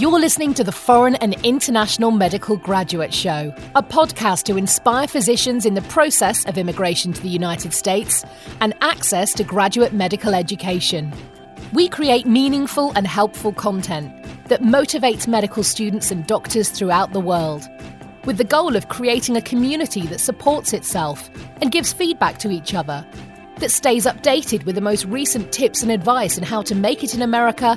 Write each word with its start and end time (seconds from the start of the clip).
You're 0.00 0.20
listening 0.20 0.54
to 0.54 0.62
the 0.62 0.70
Foreign 0.70 1.16
and 1.16 1.34
International 1.44 2.12
Medical 2.12 2.56
Graduate 2.56 3.12
Show, 3.12 3.52
a 3.74 3.82
podcast 3.82 4.44
to 4.44 4.56
inspire 4.56 5.08
physicians 5.08 5.66
in 5.66 5.74
the 5.74 5.82
process 5.82 6.46
of 6.46 6.56
immigration 6.56 7.12
to 7.12 7.20
the 7.20 7.28
United 7.28 7.74
States 7.74 8.22
and 8.60 8.74
access 8.80 9.32
to 9.32 9.42
graduate 9.42 9.92
medical 9.92 10.36
education. 10.36 11.12
We 11.72 11.88
create 11.88 12.26
meaningful 12.26 12.92
and 12.94 13.08
helpful 13.08 13.52
content 13.52 14.12
that 14.44 14.62
motivates 14.62 15.26
medical 15.26 15.64
students 15.64 16.12
and 16.12 16.24
doctors 16.28 16.70
throughout 16.70 17.12
the 17.12 17.18
world, 17.18 17.68
with 18.24 18.38
the 18.38 18.44
goal 18.44 18.76
of 18.76 18.88
creating 18.88 19.36
a 19.36 19.42
community 19.42 20.06
that 20.06 20.20
supports 20.20 20.74
itself 20.74 21.28
and 21.60 21.72
gives 21.72 21.92
feedback 21.92 22.38
to 22.38 22.52
each 22.52 22.72
other 22.72 23.04
that 23.56 23.70
stays 23.72 24.06
updated 24.06 24.64
with 24.64 24.76
the 24.76 24.80
most 24.80 25.06
recent 25.06 25.50
tips 25.50 25.82
and 25.82 25.90
advice 25.90 26.38
on 26.38 26.44
how 26.44 26.62
to 26.62 26.76
make 26.76 27.02
it 27.02 27.16
in 27.16 27.22
America 27.22 27.76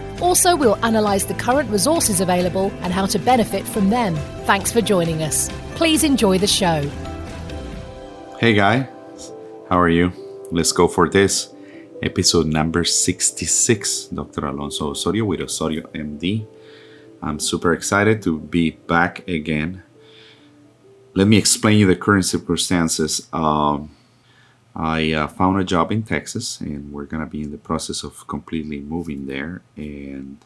Also, 0.21 0.55
we'll 0.55 0.77
analyse 0.83 1.25
the 1.25 1.33
current 1.33 1.69
resources 1.69 2.21
available 2.21 2.71
and 2.81 2.93
how 2.93 3.07
to 3.07 3.17
benefit 3.17 3.65
from 3.65 3.89
them. 3.89 4.15
Thanks 4.45 4.71
for 4.71 4.79
joining 4.79 5.23
us. 5.23 5.49
Please 5.75 6.03
enjoy 6.03 6.37
the 6.37 6.47
show. 6.47 6.87
Hey, 8.39 8.53
guys. 8.53 8.85
How 9.67 9.79
are 9.79 9.89
you? 9.89 10.13
Let's 10.51 10.71
go 10.71 10.87
for 10.87 11.09
this. 11.09 11.53
Episode 12.03 12.45
number 12.47 12.83
66. 12.83 14.05
Dr. 14.05 14.45
Alonso 14.45 14.91
Osorio 14.91 15.25
with 15.25 15.41
Osorio 15.41 15.83
MD. 15.93 16.45
I'm 17.21 17.39
super 17.39 17.73
excited 17.73 18.21
to 18.23 18.39
be 18.39 18.71
back 18.71 19.27
again. 19.27 19.83
Let 21.13 21.27
me 21.27 21.37
explain 21.37 21.79
you 21.79 21.87
the 21.87 21.95
current 21.95 22.25
circumstances. 22.25 23.27
Um, 23.31 23.91
I 24.75 25.11
uh, 25.11 25.27
found 25.27 25.59
a 25.59 25.63
job 25.63 25.91
in 25.91 26.03
Texas, 26.03 26.61
and 26.61 26.91
we're 26.91 27.05
gonna 27.05 27.25
be 27.25 27.41
in 27.43 27.51
the 27.51 27.57
process 27.57 28.03
of 28.03 28.27
completely 28.27 28.79
moving 28.79 29.27
there. 29.27 29.61
And 29.75 30.37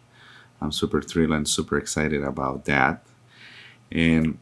I'm 0.61 0.71
super 0.71 1.01
thrilled 1.01 1.31
and 1.31 1.47
super 1.47 1.77
excited 1.77 2.23
about 2.23 2.65
that. 2.65 3.05
And 3.91 4.37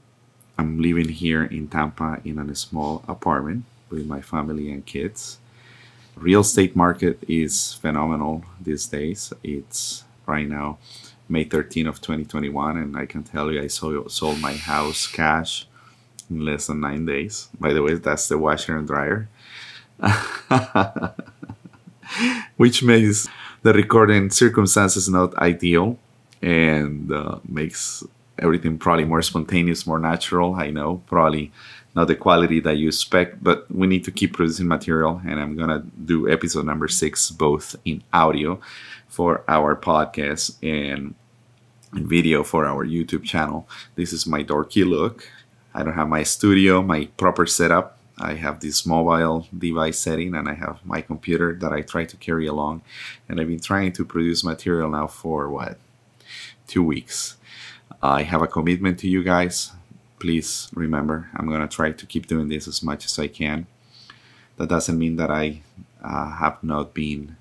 I'm 0.57 0.81
living 0.81 1.09
here 1.09 1.43
in 1.43 1.67
Tampa 1.67 2.21
in 2.23 2.39
a 2.39 2.55
small 2.55 3.03
apartment 3.07 3.65
with 3.89 4.05
my 4.05 4.21
family 4.21 4.71
and 4.71 4.85
kids. 4.85 5.39
Real 6.15 6.41
estate 6.41 6.75
market 6.75 7.23
is 7.27 7.73
phenomenal 7.73 8.45
these 8.61 8.85
days. 8.85 9.33
It's 9.43 10.03
right 10.25 10.47
now 10.47 10.77
May 11.27 11.43
13 11.43 11.87
of 11.87 12.01
2021, 12.01 12.77
and 12.77 12.97
I 12.97 13.05
can 13.05 13.23
tell 13.23 13.51
you 13.51 13.61
I 13.61 13.67
sold, 13.67 14.11
sold 14.11 14.39
my 14.39 14.53
house 14.53 15.07
cash 15.07 15.67
in 16.29 16.45
less 16.45 16.67
than 16.67 16.81
nine 16.81 17.05
days. 17.05 17.49
By 17.59 17.73
the 17.73 17.81
way, 17.81 17.95
that's 17.95 18.27
the 18.27 18.37
washer 18.37 18.77
and 18.77 18.87
dryer. 18.87 19.29
which 22.57 22.83
makes 22.83 23.27
the 23.61 23.73
recording 23.73 24.29
circumstances 24.29 25.09
not 25.09 25.35
ideal 25.37 25.97
and 26.41 27.11
uh, 27.11 27.39
makes 27.47 28.03
everything 28.39 28.77
probably 28.77 29.05
more 29.05 29.21
spontaneous, 29.21 29.87
more 29.87 29.99
natural. 29.99 30.55
I 30.55 30.69
know, 30.69 31.01
probably 31.07 31.51
not 31.95 32.07
the 32.07 32.15
quality 32.15 32.59
that 32.61 32.77
you 32.77 32.87
expect, 32.87 33.43
but 33.43 33.69
we 33.71 33.87
need 33.87 34.03
to 34.05 34.11
keep 34.11 34.33
producing 34.33 34.67
material. 34.67 35.21
And 35.25 35.39
I'm 35.39 35.55
gonna 35.55 35.83
do 36.05 36.29
episode 36.29 36.65
number 36.65 36.87
six 36.87 37.29
both 37.29 37.75
in 37.85 38.03
audio 38.11 38.59
for 39.07 39.43
our 39.47 39.75
podcast 39.75 40.57
and 40.63 41.13
in 41.95 42.07
video 42.07 42.43
for 42.43 42.65
our 42.65 42.85
YouTube 42.85 43.23
channel. 43.23 43.67
This 43.95 44.11
is 44.11 44.25
my 44.25 44.43
dorky 44.43 44.85
look. 44.85 45.29
I 45.75 45.83
don't 45.83 45.93
have 45.93 46.09
my 46.09 46.23
studio, 46.23 46.81
my 46.81 47.05
proper 47.17 47.45
setup 47.45 47.97
I 48.17 48.35
have 48.35 48.59
this 48.59 48.85
mobile 48.85 49.47
device 49.57 49.99
setting 49.99 50.35
and 50.35 50.47
I 50.47 50.53
have 50.53 50.85
my 50.85 51.01
computer 51.01 51.53
that 51.55 51.73
I 51.73 51.81
try 51.81 52.05
to 52.05 52.17
carry 52.17 52.45
along. 52.45 52.81
And 53.27 53.39
I've 53.39 53.47
been 53.47 53.59
trying 53.59 53.91
to 53.93 54.05
produce 54.05 54.43
material 54.43 54.89
now 54.89 55.07
for 55.07 55.49
what? 55.49 55.77
Two 56.67 56.83
weeks. 56.83 57.37
I 58.01 58.23
have 58.23 58.41
a 58.41 58.47
commitment 58.47 58.99
to 58.99 59.09
you 59.09 59.23
guys. 59.23 59.71
Please 60.19 60.69
remember, 60.73 61.29
I'm 61.35 61.47
going 61.47 61.61
to 61.61 61.75
try 61.75 61.91
to 61.91 62.05
keep 62.05 62.27
doing 62.27 62.49
this 62.49 62.67
as 62.67 62.83
much 62.83 63.05
as 63.05 63.17
I 63.17 63.27
can. 63.27 63.67
That 64.57 64.69
doesn't 64.69 64.97
mean 64.97 65.15
that 65.17 65.31
I 65.31 65.61
uh, 66.01 66.31
have 66.31 66.63
not 66.63 66.93
been 66.93 67.37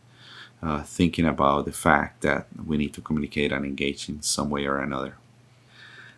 uh, 0.63 0.83
thinking 0.83 1.27
about 1.27 1.65
the 1.65 1.73
fact 1.73 2.23
that 2.23 2.47
we 2.65 2.77
need 2.77 2.95
to 2.95 3.01
communicate 3.01 3.53
and 3.53 3.65
engage 3.65 4.09
in 4.09 4.23
some 4.23 4.49
way 4.49 4.67
or 4.67 4.79
another. 4.79 5.17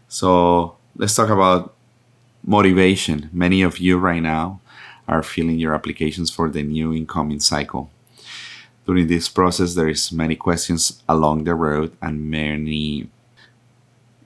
So 0.09 0.77
let's 0.97 1.15
talk 1.15 1.31
about 1.31 1.75
motivation. 2.45 3.31
Many 3.33 3.63
of 3.63 3.79
you 3.79 3.99
right 3.99 4.23
now 4.23 4.61
are 5.09 5.23
filling 5.23 5.59
your 5.59 5.75
applications 5.75 6.31
for 6.31 6.51
the 6.51 6.63
new 6.63 6.93
incoming 6.93 7.41
cycle. 7.41 7.91
During 8.87 9.07
this 9.07 9.29
process, 9.29 9.75
there 9.75 9.89
is 9.89 10.13
many 10.13 10.37
questions 10.37 11.03
along 11.09 11.45
the 11.45 11.55
road 11.55 11.97
and 12.03 12.31
many, 12.31 13.09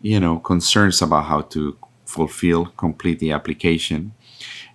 you 0.02 0.18
know, 0.18 0.38
concerns 0.38 1.00
about 1.00 1.26
how 1.26 1.42
to 1.42 1.76
fulfill, 2.04 2.66
complete 2.66 3.20
the 3.20 3.32
application. 3.32 4.12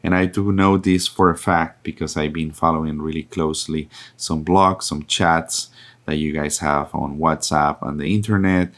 And 0.04 0.16
I 0.16 0.26
do 0.26 0.52
know 0.52 0.78
this 0.78 1.08
for 1.08 1.30
a 1.30 1.38
fact 1.38 1.84
because 1.84 2.16
I've 2.16 2.34
been 2.34 2.52
following 2.52 3.02
really 3.02 3.24
closely 3.24 3.90
some 4.16 4.44
blogs, 4.44 4.84
some 4.84 5.04
chats 5.04 5.70
that 6.06 6.16
you 6.16 6.34
guys 6.34 6.60
have 6.60 6.94
on 6.94 7.18
WhatsApp, 7.18 7.82
on 7.82 7.98
the 7.98 8.14
internet, 8.14 8.74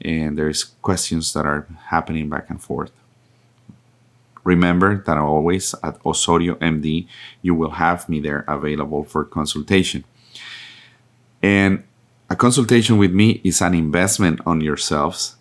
and 0.00 0.38
there's 0.38 0.64
questions 0.64 1.32
that 1.34 1.44
are 1.44 1.66
happening 1.88 2.30
back 2.30 2.48
and 2.48 2.62
forth. 2.62 2.92
Remember 4.44 5.02
that 5.06 5.18
always 5.18 5.74
at 5.82 5.98
Osorio 6.04 6.54
MD, 6.56 7.06
you 7.42 7.54
will 7.54 7.72
have 7.72 8.08
me 8.08 8.20
there 8.20 8.44
available 8.48 9.04
for 9.04 9.24
consultation. 9.24 10.04
And 11.42 11.84
a 12.28 12.36
consultation 12.36 12.98
with 12.98 13.12
me 13.12 13.40
is 13.44 13.60
an 13.60 13.74
investment 13.74 14.40
on 14.46 14.60
yourselves. 14.60 15.36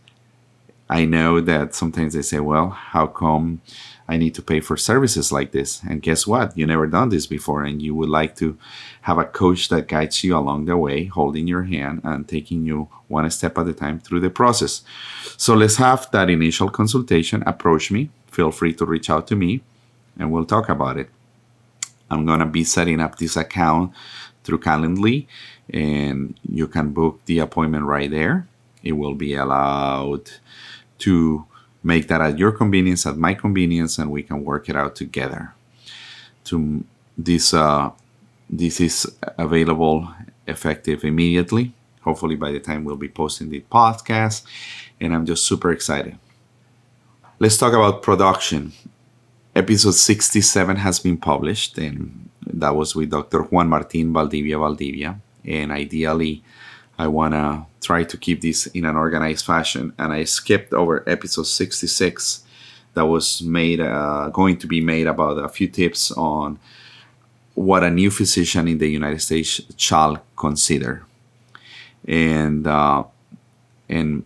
I 0.89 1.05
know 1.05 1.39
that 1.41 1.75
sometimes 1.75 2.13
they 2.15 2.23
say, 2.23 2.39
well, 2.39 2.69
how 2.69 3.05
come 3.05 3.61
I 4.07 4.17
need 4.17 4.33
to 4.35 4.41
pay 4.41 4.59
for 4.59 4.75
services 4.75 5.31
like 5.31 5.51
this? 5.51 5.83
And 5.87 6.01
guess 6.01 6.25
what? 6.25 6.57
You 6.57 6.65
never 6.65 6.87
done 6.87 7.09
this 7.09 7.27
before, 7.27 7.63
and 7.63 7.79
you 7.79 7.93
would 7.93 8.09
like 8.09 8.35
to 8.37 8.57
have 9.01 9.19
a 9.19 9.25
coach 9.25 9.69
that 9.69 9.87
guides 9.87 10.23
you 10.23 10.35
along 10.35 10.65
the 10.65 10.75
way, 10.77 11.05
holding 11.05 11.47
your 11.47 11.63
hand 11.63 12.01
and 12.03 12.27
taking 12.27 12.65
you 12.65 12.89
one 13.07 13.29
step 13.29 13.59
at 13.59 13.67
a 13.67 13.73
time 13.73 13.99
through 13.99 14.21
the 14.21 14.31
process. 14.31 14.81
So 15.37 15.53
let's 15.53 15.75
have 15.75 16.09
that 16.11 16.29
initial 16.31 16.69
consultation. 16.69 17.43
Approach 17.45 17.91
me 17.91 18.09
feel 18.39 18.51
free 18.51 18.73
to 18.73 18.85
reach 18.85 19.09
out 19.09 19.27
to 19.27 19.35
me 19.35 19.59
and 20.17 20.31
we'll 20.31 20.45
talk 20.45 20.69
about 20.69 20.95
it. 20.97 21.09
I'm 22.09 22.25
going 22.25 22.39
to 22.39 22.45
be 22.45 22.63
setting 22.63 23.01
up 23.01 23.17
this 23.17 23.35
account 23.35 23.91
through 24.45 24.61
Calendly 24.61 25.27
and 25.73 26.39
you 26.47 26.65
can 26.69 26.91
book 26.91 27.19
the 27.25 27.39
appointment 27.39 27.83
right 27.83 28.09
there. 28.09 28.47
It 28.81 28.93
will 28.93 29.13
be 29.13 29.35
allowed 29.35 30.31
to 30.99 31.45
make 31.83 32.07
that 32.07 32.21
at 32.21 32.39
your 32.39 32.53
convenience, 32.53 33.05
at 33.05 33.17
my 33.17 33.33
convenience, 33.33 33.97
and 33.99 34.09
we 34.09 34.23
can 34.23 34.45
work 34.45 34.69
it 34.69 34.75
out 34.77 34.95
together. 34.95 35.53
To 36.45 36.85
this, 37.17 37.53
uh, 37.53 37.91
this 38.49 38.79
is 38.79 38.95
available 39.37 40.07
effective 40.47 41.03
immediately. 41.03 41.73
Hopefully, 42.03 42.37
by 42.37 42.53
the 42.53 42.61
time 42.61 42.85
we'll 42.85 42.95
be 42.95 43.09
posting 43.09 43.49
the 43.49 43.65
podcast, 43.69 44.45
and 45.01 45.13
I'm 45.13 45.25
just 45.25 45.43
super 45.45 45.71
excited. 45.71 46.17
Let's 47.41 47.55
talk 47.55 47.71
about 47.71 48.01
production. 48.01 48.73
Episode 49.55 49.93
67 49.93 50.75
has 50.75 50.99
been 50.99 51.15
published, 51.15 51.77
and 51.77 52.29
that 52.45 52.75
was 52.75 52.97
with 52.97 53.11
Dr. 53.11 53.43
Juan 53.43 53.69
Martin 53.69 54.11
Valdivia 54.11 54.57
Valdivia. 54.59 55.21
And 55.45 55.71
ideally, 55.71 56.43
I 56.97 57.07
want 57.07 57.35
to 57.35 57.65
try 57.79 58.03
to 58.03 58.17
keep 58.17 58.41
this 58.41 58.67
in 58.67 58.83
an 58.83 58.97
organized 58.97 59.45
fashion. 59.45 59.93
And 59.97 60.11
I 60.11 60.25
skipped 60.25 60.73
over 60.73 61.01
episode 61.07 61.47
66 61.47 62.43
that 62.95 63.05
was 63.05 63.41
made, 63.41 63.79
uh, 63.79 64.27
going 64.33 64.57
to 64.57 64.67
be 64.67 64.81
made 64.81 65.07
about 65.07 65.37
a 65.37 65.47
few 65.47 65.69
tips 65.69 66.11
on 66.11 66.59
what 67.55 67.85
a 67.85 67.89
new 67.89 68.11
physician 68.11 68.67
in 68.67 68.79
the 68.79 68.89
United 68.89 69.21
States 69.21 69.61
shall 69.77 70.21
consider. 70.35 71.05
And, 72.05 72.67
uh, 72.67 73.05
and 73.87 74.25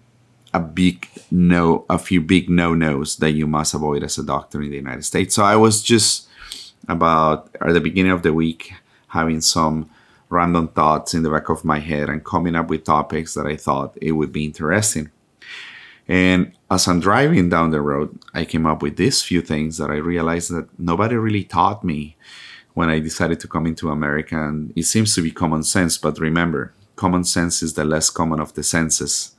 a 0.53 0.59
big 0.59 1.07
no, 1.31 1.85
a 1.89 1.97
few 1.97 2.21
big 2.21 2.50
no 2.50 2.73
nos 2.73 3.17
that 3.17 3.31
you 3.31 3.47
must 3.47 3.73
avoid 3.73 4.03
as 4.03 4.17
a 4.17 4.23
doctor 4.23 4.61
in 4.61 4.69
the 4.69 4.77
United 4.77 5.03
States. 5.03 5.35
So 5.35 5.44
I 5.44 5.55
was 5.55 5.81
just 5.81 6.27
about 6.88 7.50
at 7.61 7.73
the 7.73 7.81
beginning 7.81 8.11
of 8.11 8.23
the 8.23 8.33
week 8.33 8.73
having 9.07 9.41
some 9.41 9.89
random 10.29 10.67
thoughts 10.67 11.13
in 11.13 11.23
the 11.23 11.29
back 11.29 11.50
of 11.50 11.63
my 11.63 11.79
head 11.79 12.09
and 12.09 12.25
coming 12.25 12.55
up 12.55 12.67
with 12.69 12.83
topics 12.83 13.33
that 13.35 13.45
I 13.45 13.55
thought 13.55 13.97
it 14.01 14.13
would 14.13 14.31
be 14.31 14.45
interesting. 14.45 15.11
And 16.07 16.53
as 16.69 16.88
I'm 16.88 17.00
driving 17.00 17.50
down 17.50 17.71
the 17.71 17.81
road, 17.81 18.19
I 18.33 18.45
came 18.45 18.65
up 18.65 18.81
with 18.81 18.97
these 18.97 19.21
few 19.21 19.41
things 19.41 19.77
that 19.77 19.89
I 19.89 19.95
realized 19.95 20.51
that 20.51 20.67
nobody 20.77 21.15
really 21.15 21.44
taught 21.44 21.83
me 21.83 22.17
when 22.73 22.89
I 22.89 23.00
decided 23.00 23.39
to 23.41 23.47
come 23.47 23.65
into 23.67 23.89
America. 23.89 24.35
And 24.35 24.73
it 24.75 24.83
seems 24.83 25.15
to 25.15 25.21
be 25.21 25.31
common 25.31 25.63
sense, 25.63 25.97
but 25.97 26.19
remember, 26.19 26.73
common 26.95 27.23
sense 27.23 27.63
is 27.63 27.75
the 27.75 27.85
less 27.85 28.09
common 28.09 28.39
of 28.39 28.53
the 28.53 28.63
senses, 28.63 29.32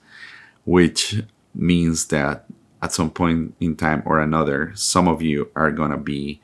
which 0.64 1.22
means 1.55 2.06
that 2.08 2.46
at 2.82 2.93
some 2.93 3.11
point 3.11 3.55
in 3.61 3.76
time 3.76 4.02
or 4.05 4.20
another, 4.20 4.72
some 4.75 5.08
of 5.08 5.22
you 5.22 5.50
are 5.56 5.70
going 5.70 5.90
to 5.90 5.96
be 5.96 6.40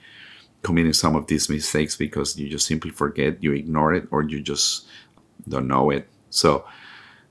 committing 0.62 0.92
some 0.92 1.16
of 1.16 1.26
these 1.26 1.48
mistakes 1.48 1.96
because 1.96 2.38
you 2.38 2.48
just 2.48 2.66
simply 2.66 2.90
forget, 2.90 3.42
you 3.42 3.52
ignore 3.52 3.94
it, 3.94 4.06
or 4.10 4.22
you 4.22 4.40
just 4.40 4.86
don't 5.48 5.68
know 5.68 5.90
it. 5.90 6.08
So, 6.30 6.64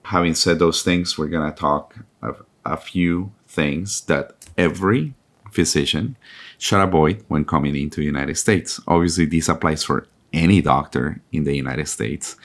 having 0.03 0.36
said 0.36 0.59
those 0.59 0.83
things, 0.83 1.18
we're 1.18 1.27
going 1.27 1.51
to 1.51 1.57
talk 1.57 1.95
of 2.21 2.44
a 2.65 2.77
few 2.77 3.31
things 3.47 4.01
that 4.01 4.33
every 4.57 5.13
physician 5.51 6.15
should 6.57 6.81
avoid 6.81 7.24
when 7.27 7.45
coming 7.45 7.75
into 7.75 8.01
the 8.01 8.06
United 8.06 8.38
States. 8.38 8.80
Obviously, 8.88 9.25
this 9.25 9.50
applies 9.50 9.83
for 9.83 10.07
any 10.33 10.62
doctor 10.62 11.21
in 11.31 11.44
the 11.44 11.56
United 11.56 11.88
States. 11.88 12.36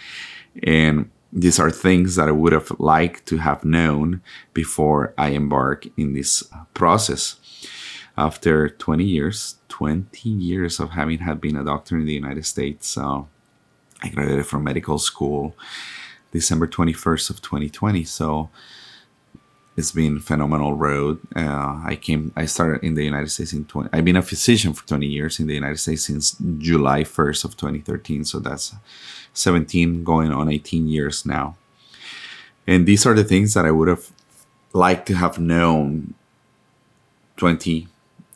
And 0.62 1.10
these 1.34 1.58
are 1.58 1.70
things 1.70 2.14
that 2.14 2.28
I 2.28 2.32
would 2.32 2.52
have 2.52 2.70
liked 2.78 3.26
to 3.26 3.38
have 3.38 3.64
known 3.64 4.22
before 4.54 5.12
I 5.18 5.30
embark 5.30 5.86
in 5.96 6.12
this 6.12 6.44
process. 6.74 7.36
After 8.16 8.68
20 8.68 9.02
years, 9.02 9.56
20 9.68 10.28
years 10.28 10.78
of 10.78 10.90
having 10.90 11.18
had 11.18 11.40
been 11.40 11.56
a 11.56 11.64
doctor 11.64 11.98
in 11.98 12.06
the 12.06 12.14
United 12.14 12.46
States, 12.46 12.96
uh, 12.96 13.22
I 14.00 14.08
graduated 14.10 14.46
from 14.46 14.62
medical 14.62 14.98
school 14.98 15.56
December 16.30 16.68
21st 16.68 17.30
of 17.30 17.42
2020. 17.42 18.04
So 18.04 18.50
it's 19.76 19.92
been 19.92 20.20
phenomenal 20.20 20.74
road. 20.74 21.20
Uh, 21.34 21.80
I 21.84 21.98
came, 22.00 22.32
I 22.36 22.46
started 22.46 22.84
in 22.84 22.94
the 22.94 23.04
United 23.04 23.30
States 23.30 23.52
in 23.52 23.64
20, 23.64 23.90
I've 23.92 24.04
been 24.04 24.16
a 24.16 24.22
physician 24.22 24.72
for 24.72 24.86
20 24.86 25.06
years 25.06 25.40
in 25.40 25.46
the 25.48 25.54
United 25.54 25.78
States 25.78 26.06
since 26.06 26.36
July 26.58 27.02
1st 27.02 27.44
of 27.44 27.56
2013. 27.56 28.24
So 28.24 28.38
that's 28.38 28.74
17 29.32 30.04
going 30.04 30.30
on 30.30 30.48
18 30.48 30.86
years 30.86 31.26
now. 31.26 31.56
And 32.66 32.86
these 32.86 33.04
are 33.04 33.14
the 33.14 33.24
things 33.24 33.54
that 33.54 33.66
I 33.66 33.72
would 33.72 33.88
have 33.88 34.10
liked 34.72 35.06
to 35.08 35.14
have 35.14 35.38
known 35.38 36.14
20, 37.36 37.88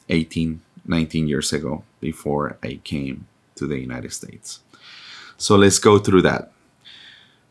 18, 0.08 0.61
19 0.87 1.29
years 1.29 1.52
ago 1.52 1.84
before 2.00 2.58
I 2.62 2.81
came 2.82 3.26
to 3.55 3.67
the 3.67 3.79
United 3.79 4.12
States. 4.12 4.61
So 5.37 5.56
let's 5.56 5.79
go 5.79 5.99
through 5.99 6.23
that. 6.23 6.50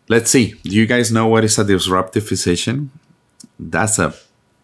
Let's 0.10 0.30
see. 0.30 0.56
Do 0.64 0.76
you 0.76 0.86
guys 0.86 1.12
know 1.12 1.28
what 1.28 1.46
is 1.46 1.58
a 1.58 1.64
disruptive 1.64 2.28
physician? 2.28 2.92
That's 3.60 4.00
a 4.00 4.14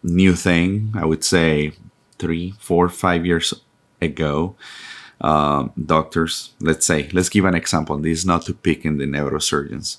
new 0.02 0.34
thing, 0.34 0.92
I 0.96 1.04
would 1.04 1.24
say 1.24 1.72
three, 2.18 2.54
four, 2.58 2.88
five 2.88 3.26
years 3.26 3.54
ago 4.00 4.56
uh, 5.20 5.68
doctors, 5.82 6.52
let's 6.60 6.86
say, 6.86 7.08
let's 7.12 7.28
give 7.28 7.44
an 7.44 7.54
example. 7.54 7.96
This 7.98 8.18
is 8.20 8.26
not 8.26 8.42
to 8.46 8.54
pick 8.54 8.84
in 8.84 8.98
the 8.98 9.06
neurosurgeons. 9.06 9.98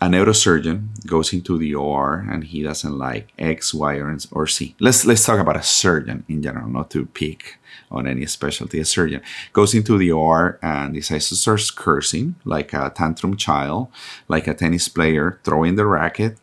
A 0.00 0.06
neurosurgeon 0.06 1.06
goes 1.06 1.32
into 1.32 1.56
the 1.58 1.74
OR 1.74 2.26
and 2.28 2.42
he 2.42 2.62
doesn't 2.62 2.98
like 2.98 3.32
X, 3.38 3.72
Y, 3.72 4.00
or 4.32 4.46
Z. 4.48 4.74
Let's 4.80 5.04
let's 5.04 5.24
talk 5.24 5.38
about 5.38 5.56
a 5.56 5.62
surgeon 5.62 6.24
in 6.28 6.42
general, 6.42 6.68
not 6.68 6.90
to 6.90 7.06
pick 7.06 7.58
on 7.90 8.08
any 8.08 8.26
specialty. 8.26 8.80
A 8.80 8.84
surgeon 8.84 9.20
goes 9.52 9.74
into 9.74 9.96
the 9.98 10.10
OR 10.10 10.58
and 10.60 10.94
decides 10.94 11.28
to 11.28 11.36
start 11.36 11.62
cursing 11.76 12.34
like 12.44 12.72
a 12.72 12.90
tantrum 12.90 13.36
child, 13.36 13.88
like 14.26 14.48
a 14.48 14.54
tennis 14.54 14.88
player 14.88 15.38
throwing 15.44 15.76
the 15.76 15.86
racket, 15.86 16.36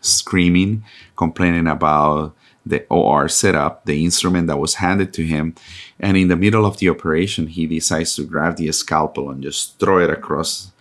screaming, 0.00 0.84
complaining 1.16 1.66
about 1.66 2.34
the 2.66 2.84
OR 2.88 3.28
setup, 3.28 3.84
the 3.84 4.04
instrument 4.04 4.48
that 4.48 4.58
was 4.58 4.74
handed 4.74 5.12
to 5.14 5.24
him. 5.24 5.54
And 6.00 6.16
in 6.16 6.28
the 6.28 6.36
middle 6.36 6.66
of 6.66 6.78
the 6.78 6.88
operation, 6.90 7.46
he 7.46 7.66
decides 7.66 8.16
to 8.16 8.24
grab 8.24 8.56
the 8.56 8.70
scalpel 8.72 9.30
and 9.30 9.42
just 9.42 9.78
throw 9.78 10.02
it 10.02 10.10
across 10.10 10.72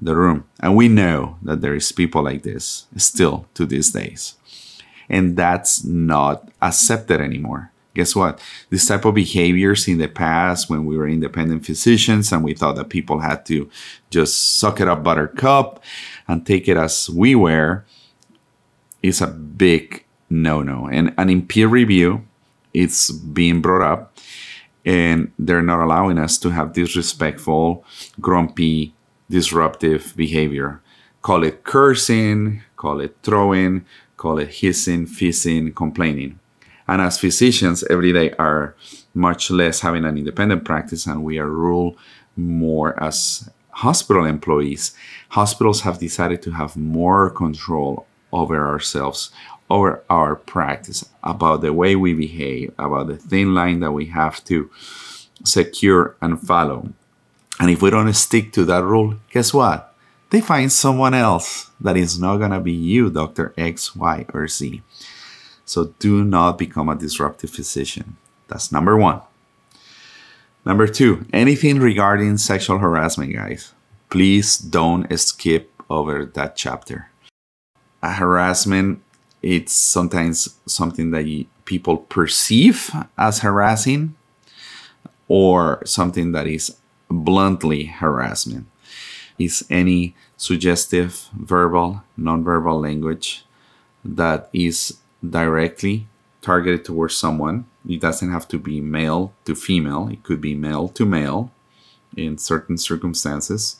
the 0.00 0.16
room. 0.16 0.44
And 0.60 0.74
we 0.74 0.88
know 0.88 1.36
that 1.42 1.60
there 1.60 1.74
is 1.74 1.92
people 1.92 2.22
like 2.22 2.42
this 2.42 2.86
still 2.96 3.46
to 3.54 3.66
these 3.66 3.90
days. 3.90 4.34
And 5.08 5.36
that's 5.36 5.84
not 5.84 6.48
accepted 6.62 7.20
anymore. 7.20 7.70
Guess 7.94 8.16
what? 8.16 8.40
This 8.70 8.88
type 8.88 9.04
of 9.04 9.14
behaviors 9.14 9.86
in 9.86 9.98
the 9.98 10.08
past 10.08 10.68
when 10.68 10.84
we 10.84 10.96
were 10.96 11.06
independent 11.06 11.64
physicians 11.64 12.32
and 12.32 12.42
we 12.42 12.54
thought 12.54 12.74
that 12.74 12.88
people 12.88 13.20
had 13.20 13.46
to 13.46 13.70
just 14.10 14.58
suck 14.58 14.80
it 14.80 14.88
up 14.88 15.04
buttercup 15.04 15.82
and 16.26 16.44
take 16.44 16.66
it 16.66 16.76
as 16.76 17.08
we 17.08 17.36
were 17.36 17.84
is 19.04 19.20
a 19.20 19.26
big 19.26 20.02
no 20.30 20.62
no 20.62 20.86
and, 20.86 21.12
and 21.18 21.30
in 21.30 21.46
peer 21.46 21.68
review 21.68 22.24
it's 22.72 23.10
being 23.10 23.60
brought 23.60 23.82
up 23.86 24.16
and 24.84 25.30
they're 25.38 25.62
not 25.62 25.84
allowing 25.84 26.18
us 26.18 26.38
to 26.38 26.50
have 26.50 26.72
disrespectful 26.72 27.84
grumpy 28.20 28.92
disruptive 29.30 30.14
behavior. 30.16 30.80
Call 31.22 31.44
it 31.44 31.64
cursing 31.64 32.62
call 32.76 33.00
it 33.00 33.16
throwing 33.22 33.84
call 34.16 34.38
it 34.38 34.48
hissing 34.48 35.06
fizzing 35.06 35.72
complaining. 35.72 36.38
And 36.88 37.02
as 37.02 37.18
physicians 37.18 37.84
every 37.84 38.12
day 38.12 38.32
are 38.38 38.74
much 39.12 39.50
less 39.50 39.80
having 39.80 40.04
an 40.04 40.16
independent 40.16 40.64
practice 40.64 41.06
and 41.06 41.22
we 41.22 41.38
are 41.38 41.48
ruled 41.48 41.96
more 42.36 43.02
as 43.02 43.50
hospital 43.70 44.24
employees. 44.24 44.94
Hospitals 45.30 45.82
have 45.82 45.98
decided 45.98 46.40
to 46.42 46.52
have 46.52 46.76
more 46.76 47.28
control 47.30 48.06
over 48.34 48.66
ourselves 48.66 49.30
over 49.70 50.04
our 50.10 50.36
practice, 50.36 51.08
about 51.22 51.62
the 51.62 51.72
way 51.72 51.96
we 51.96 52.12
behave, 52.14 52.72
about 52.78 53.06
the 53.06 53.16
thin 53.16 53.54
line 53.54 53.80
that 53.80 53.92
we 53.92 54.06
have 54.06 54.44
to 54.44 54.70
secure 55.42 56.16
and 56.20 56.40
follow. 56.40 56.88
And 57.58 57.70
if 57.70 57.80
we 57.82 57.90
don't 57.90 58.12
stick 58.14 58.52
to 58.52 58.64
that 58.66 58.84
rule, 58.84 59.16
guess 59.30 59.54
what? 59.54 59.94
They 60.30 60.40
find 60.40 60.70
someone 60.70 61.14
else 61.14 61.70
that 61.80 61.96
is 61.96 62.18
not 62.18 62.38
going 62.38 62.50
to 62.50 62.60
be 62.60 62.72
you, 62.72 63.10
Dr. 63.10 63.54
X, 63.56 63.94
Y, 63.94 64.26
or 64.34 64.48
Z. 64.48 64.82
So 65.64 65.94
do 65.98 66.24
not 66.24 66.58
become 66.58 66.88
a 66.88 66.96
disruptive 66.96 67.50
physician. 67.50 68.16
That's 68.48 68.72
number 68.72 68.96
one. 68.96 69.22
Number 70.64 70.86
two, 70.86 71.26
anything 71.32 71.78
regarding 71.78 72.38
sexual 72.38 72.78
harassment, 72.78 73.34
guys, 73.34 73.72
please 74.10 74.58
don't 74.58 75.06
skip 75.18 75.70
over 75.88 76.24
that 76.24 76.56
chapter. 76.56 77.10
A 78.04 78.12
harassment 78.12 79.00
it's 79.44 79.74
sometimes 79.74 80.58
something 80.64 81.10
that 81.10 81.26
you, 81.26 81.44
people 81.66 81.98
perceive 81.98 82.90
as 83.18 83.40
harassing 83.40 84.14
or 85.28 85.82
something 85.84 86.32
that 86.32 86.46
is 86.46 86.76
bluntly 87.10 87.84
harassment. 87.84 88.66
Is 89.38 89.66
any 89.68 90.14
suggestive 90.38 91.28
verbal 91.34 92.04
nonverbal 92.18 92.80
language 92.80 93.44
that 94.02 94.48
is 94.54 94.96
directly 95.28 96.06
targeted 96.40 96.86
towards 96.86 97.16
someone. 97.16 97.66
It 97.86 98.00
doesn't 98.00 98.30
have 98.30 98.48
to 98.48 98.58
be 98.58 98.80
male 98.80 99.34
to 99.44 99.54
female. 99.54 100.08
It 100.08 100.22
could 100.22 100.40
be 100.40 100.54
male 100.54 100.88
to 100.88 101.04
male 101.04 101.50
in 102.16 102.38
certain 102.38 102.78
circumstances. 102.78 103.76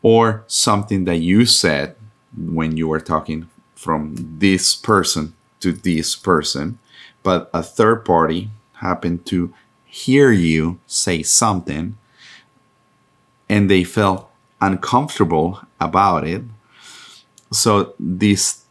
Or 0.00 0.44
something 0.46 1.04
that 1.04 1.16
you 1.16 1.44
said 1.44 1.96
when 2.36 2.76
you 2.76 2.88
were 2.88 3.00
talking 3.00 3.48
from 3.74 4.14
this 4.38 4.74
person 4.74 5.34
to 5.60 5.72
this 5.72 6.16
person, 6.16 6.78
but 7.22 7.50
a 7.52 7.62
third 7.62 8.04
party 8.04 8.50
happened 8.74 9.24
to 9.26 9.52
hear 9.86 10.30
you 10.30 10.78
say 10.86 11.22
something 11.22 11.96
and 13.48 13.70
they 13.70 13.84
felt 13.84 14.30
uncomfortable 14.60 15.60
about 15.80 16.26
it. 16.26 16.42
So 17.52 17.94
this 17.98 18.64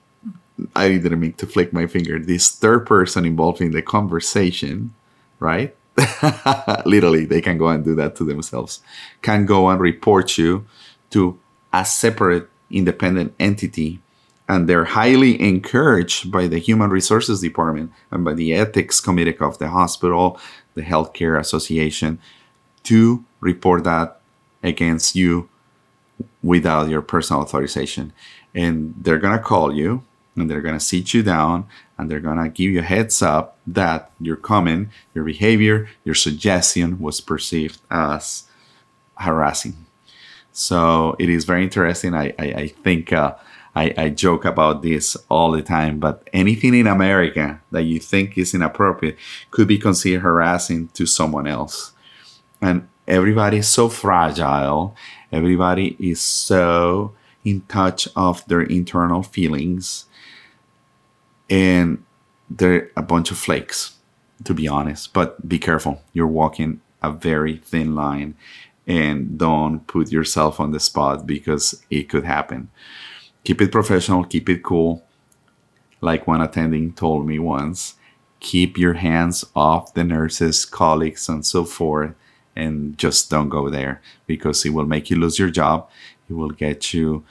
I 0.75 0.89
didn't 0.89 1.19
mean 1.19 1.33
to 1.33 1.48
flick 1.48 1.74
my 1.74 1.88
finger. 1.88 2.19
This 2.19 2.50
third 2.50 2.86
person 2.86 3.25
involved 3.25 3.62
in 3.62 3.72
the 3.72 3.81
conversation, 3.81 4.93
right? 5.39 5.75
Literally, 6.86 7.25
they 7.25 7.41
can 7.41 7.57
go 7.57 7.67
and 7.67 7.83
do 7.83 7.95
that 7.95 8.15
to 8.17 8.24
themselves. 8.24 8.81
Can 9.22 9.45
go 9.45 9.69
and 9.69 9.79
report 9.79 10.38
you 10.38 10.65
to 11.12 11.39
a 11.72 11.86
separate 11.86 12.50
independent 12.69 13.33
entity 13.39 14.00
and 14.47 14.67
they're 14.67 14.85
highly 14.85 15.41
encouraged 15.41 16.31
by 16.31 16.47
the 16.47 16.59
human 16.59 16.89
resources 16.89 17.41
department 17.41 17.91
and 18.12 18.25
by 18.25 18.33
the 18.33 18.53
ethics 18.53 19.00
committee 19.00 19.38
of 19.38 19.57
the 19.57 19.69
hospital 19.69 20.39
the 20.75 20.81
healthcare 20.81 21.39
association 21.39 22.19
to 22.83 23.23
report 23.39 23.83
that 23.83 24.19
against 24.62 25.15
you 25.15 25.50
without 26.41 26.89
your 26.89 27.01
personal 27.01 27.41
authorization. 27.41 28.13
And 28.53 28.93
they're 28.97 29.19
going 29.19 29.38
to 29.38 29.43
call 29.43 29.73
you 29.73 30.03
and 30.35 30.50
they're 30.50 30.62
going 30.62 30.77
to 30.77 30.83
sit 30.83 31.13
you 31.13 31.23
down 31.23 31.65
and 31.97 32.09
they're 32.09 32.19
going 32.19 32.41
to 32.41 32.50
give 32.50 32.71
you 32.71 32.79
a 32.79 32.83
heads 32.83 33.21
up 33.21 33.57
that 33.67 34.12
your 34.19 34.35
comment 34.35 34.89
your 35.13 35.23
behavior 35.23 35.88
your 36.03 36.15
suggestion 36.15 37.00
was 37.00 37.21
perceived 37.21 37.79
as 37.89 38.43
harassing. 39.17 39.85
So 40.51 41.15
it 41.17 41.29
is 41.29 41.45
very 41.45 41.63
interesting. 41.63 42.13
I, 42.13 42.33
I, 42.38 42.45
I 42.45 42.67
think 42.67 43.12
uh, 43.12 43.35
I, 43.75 43.93
I 43.97 44.09
joke 44.09 44.45
about 44.45 44.81
this 44.83 45.17
all 45.29 45.51
the 45.51 45.61
time, 45.61 45.99
but 45.99 46.27
anything 46.31 46.73
in 46.75 46.87
America 46.87 47.59
that 47.71 47.83
you 47.83 47.99
think 47.99 48.37
is 48.37 48.53
inappropriate 48.53 49.17
could 49.51 49.67
be 49.67 49.79
considered 49.79 50.21
harassing 50.21 50.89
to 50.89 51.05
someone 51.05 51.47
else. 51.47 51.93
And 52.61 52.87
everybody 53.07 53.57
is 53.57 53.67
so 53.67 53.89
fragile, 53.89 54.95
everybody 55.31 55.95
is 55.99 56.21
so 56.21 57.13
in 57.43 57.61
touch 57.61 58.07
of 58.15 58.45
their 58.47 58.61
internal 58.61 59.23
feelings, 59.23 60.05
and 61.49 62.03
they're 62.49 62.91
a 62.95 63.01
bunch 63.01 63.31
of 63.31 63.37
flakes, 63.37 63.97
to 64.43 64.53
be 64.53 64.67
honest. 64.67 65.13
But 65.13 65.49
be 65.49 65.57
careful, 65.57 66.01
you're 66.13 66.27
walking 66.27 66.81
a 67.01 67.11
very 67.11 67.57
thin 67.57 67.95
line. 67.95 68.35
And 68.85 69.37
don't 69.37 69.87
put 69.87 70.11
yourself 70.11 70.59
on 70.59 70.71
the 70.71 70.79
spot 70.79 71.25
because 71.25 71.83
it 71.89 72.09
could 72.09 72.25
happen 72.25 72.69
keep 73.43 73.62
it 73.62 73.71
professional, 73.71 74.23
keep 74.23 74.50
it 74.50 74.63
cool. 74.63 75.03
Like 76.01 76.27
one 76.27 76.41
attending 76.41 76.93
told 76.93 77.25
me 77.27 77.39
once, 77.39 77.95
keep 78.39 78.77
your 78.77 78.95
hands 78.95 79.45
off 79.55 79.93
the 79.93 80.03
nurses, 80.03 80.65
colleagues, 80.65 81.29
and 81.29 81.45
so 81.45 81.63
forth, 81.63 82.13
and 82.55 82.97
just 82.97 83.29
don't 83.29 83.50
go 83.50 83.69
there 83.69 84.01
because 84.27 84.65
it 84.65 84.71
will 84.71 84.85
make 84.85 85.09
you 85.09 85.17
lose 85.17 85.39
your 85.39 85.50
job. 85.50 85.89
It 86.29 86.33
will 86.33 86.51
get 86.51 86.93
you 86.93 87.23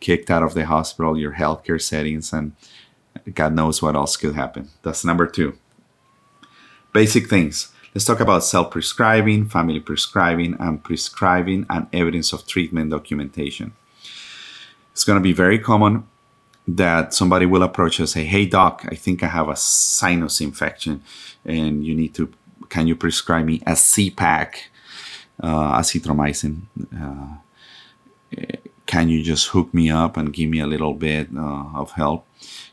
kicked 0.00 0.30
out 0.30 0.42
of 0.42 0.54
the 0.54 0.66
hospital, 0.66 1.18
your 1.18 1.34
healthcare 1.34 1.80
settings, 1.80 2.32
and 2.32 2.52
God 3.32 3.54
knows 3.54 3.80
what 3.80 3.94
else 3.94 4.16
could 4.16 4.34
happen. 4.34 4.70
That's 4.82 5.04
number 5.04 5.26
two. 5.26 5.56
Basic 6.92 7.28
things. 7.28 7.72
Let's 7.94 8.04
talk 8.04 8.20
about 8.20 8.44
self 8.44 8.70
prescribing, 8.70 9.48
family 9.48 9.80
prescribing, 9.80 10.56
and 10.58 10.82
prescribing 10.82 11.64
and 11.70 11.86
evidence 11.92 12.32
of 12.32 12.46
treatment 12.46 12.90
documentation 12.90 13.72
it's 14.96 15.04
going 15.04 15.18
to 15.18 15.22
be 15.22 15.34
very 15.34 15.58
common 15.58 16.06
that 16.66 17.12
somebody 17.12 17.44
will 17.44 17.62
approach 17.62 18.00
us 18.00 18.00
and 18.00 18.08
say 18.08 18.24
hey 18.24 18.46
doc 18.46 18.82
i 18.88 18.94
think 18.94 19.22
i 19.22 19.28
have 19.28 19.48
a 19.50 19.56
sinus 19.56 20.40
infection 20.40 21.02
and 21.44 21.84
you 21.84 21.94
need 21.94 22.14
to 22.14 22.32
can 22.70 22.86
you 22.86 22.96
prescribe 22.96 23.44
me 23.44 23.62
a 23.66 23.76
z-pak 23.76 24.70
uh, 25.42 25.78
azithromycin? 25.78 26.62
Uh, 26.98 27.36
can 28.86 29.08
you 29.08 29.22
just 29.22 29.48
hook 29.48 29.72
me 29.74 29.90
up 29.90 30.16
and 30.16 30.32
give 30.32 30.48
me 30.48 30.60
a 30.60 30.66
little 30.66 30.94
bit 30.94 31.28
uh, 31.36 31.64
of 31.74 31.92
help? 31.92 32.26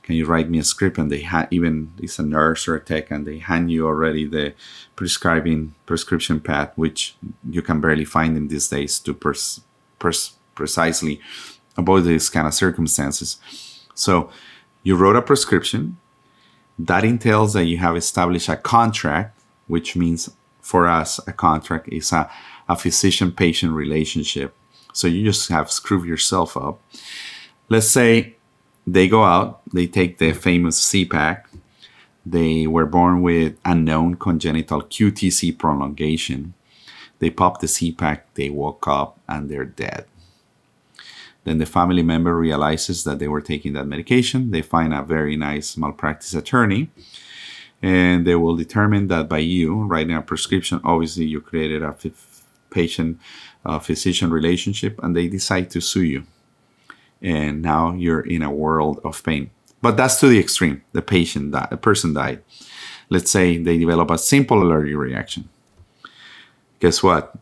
Can 0.04 0.16
you 0.16 0.26
write 0.26 0.50
me 0.50 0.60
a 0.60 0.64
script? 0.64 0.98
And 0.98 1.12
they 1.12 1.22
ha- 1.22 1.48
even 1.50 1.92
it's 1.98 2.20
a 2.20 2.24
nurse 2.24 2.68
or 2.68 2.76
a 2.76 2.80
tech 2.80 3.10
and 3.10 3.26
they 3.26 3.40
hand 3.40 3.72
you 3.72 3.88
already 3.88 4.26
the 4.26 4.54
prescribing 4.96 5.76
prescription 5.86 6.40
pad 6.40 6.72
which 6.76 7.16
you 7.50 7.62
can 7.62 7.82
barely 7.82 8.06
find 8.06 8.38
in 8.38 8.48
these 8.48 8.70
days 8.70 9.00
to 9.00 9.14
pers- 9.14 9.62
pers- 10.00 10.36
precisely 10.56 11.20
avoid 11.78 12.04
these 12.06 12.30
kind 12.30 12.48
of 12.48 12.54
circumstances. 12.54 13.38
So 13.96 14.30
you 14.84 14.96
wrote 14.96 15.16
a 15.16 15.22
prescription. 15.22 15.98
That 16.80 17.04
entails 17.04 17.54
that 17.54 17.66
you 17.66 17.78
have 17.78 17.96
established 17.96 18.50
a 18.50 18.58
contract, 18.58 19.40
which 19.68 19.96
means 19.96 20.30
for 20.62 20.88
us, 20.88 21.20
a 21.28 21.34
contract 21.34 21.88
is 21.90 22.12
a, 22.12 22.30
a 22.68 22.76
physician 22.76 23.32
patient 23.32 23.74
relationship. 23.74 24.56
So 24.94 25.08
you 25.08 25.24
just 25.24 25.50
have 25.50 25.72
screwed 25.72 26.08
yourself 26.08 26.56
up. 26.58 26.82
Let's 27.70 27.90
say 27.90 28.36
they 28.88 29.08
go 29.08 29.24
out, 29.24 29.62
they 29.72 29.88
take 29.88 30.18
the 30.18 30.34
famous 30.34 30.84
Z-Pak, 30.90 31.48
they 32.26 32.68
were 32.68 32.86
born 32.86 33.22
with 33.22 33.58
unknown 33.66 34.16
congenital 34.16 34.82
QTC 34.82 35.58
prolongation. 35.58 36.54
They 37.20 37.30
pop 37.30 37.60
the 37.60 37.68
Z-Pak, 37.68 38.34
they 38.36 38.50
woke 38.50 38.88
up, 38.88 39.20
and 39.28 39.50
they're 39.50 39.66
dead. 39.66 40.06
Then 41.44 41.58
the 41.58 41.66
family 41.66 42.04
member 42.04 42.38
realizes 42.38 43.04
that 43.04 43.20
they 43.20 43.28
were 43.28 43.42
taking 43.42 43.74
that 43.74 43.86
medication. 43.86 44.52
They 44.52 44.62
find 44.62 44.94
a 44.94 45.04
very 45.04 45.36
nice 45.36 45.76
malpractice 45.76 46.34
attorney, 46.34 46.90
and 47.82 48.26
they 48.26 48.36
will 48.36 48.56
determine 48.56 49.08
that 49.08 49.28
by 49.28 49.40
you 49.40 49.84
writing 49.84 50.16
a 50.16 50.22
prescription, 50.22 50.80
obviously 50.84 51.26
you 51.26 51.42
created 51.42 51.84
a 51.84 51.96
patient 52.70 53.20
uh, 53.66 53.80
physician 53.80 54.32
relationship, 54.32 55.00
and 55.04 55.16
they 55.16 55.28
decide 55.28 55.70
to 55.72 55.82
sue 55.82 56.04
you. 56.04 56.24
And 57.22 57.62
now 57.62 57.94
you're 57.94 58.22
in 58.22 58.42
a 58.42 58.52
world 58.52 59.00
of 59.04 59.24
pain. 59.24 59.50
But 59.82 59.98
that's 59.98 60.20
to 60.22 60.28
the 60.28 60.40
extreme. 60.40 60.82
The 60.94 61.02
patient 61.02 61.52
died, 61.52 61.82
person 61.82 62.14
died. 62.14 62.42
Let's 63.10 63.32
say 63.32 63.58
they 63.58 63.78
develop 63.78 64.12
a 64.12 64.18
simple 64.18 64.64
allergic 64.64 64.96
reaction. 64.96 65.50
Guess 66.80 67.04
what? 67.04 67.36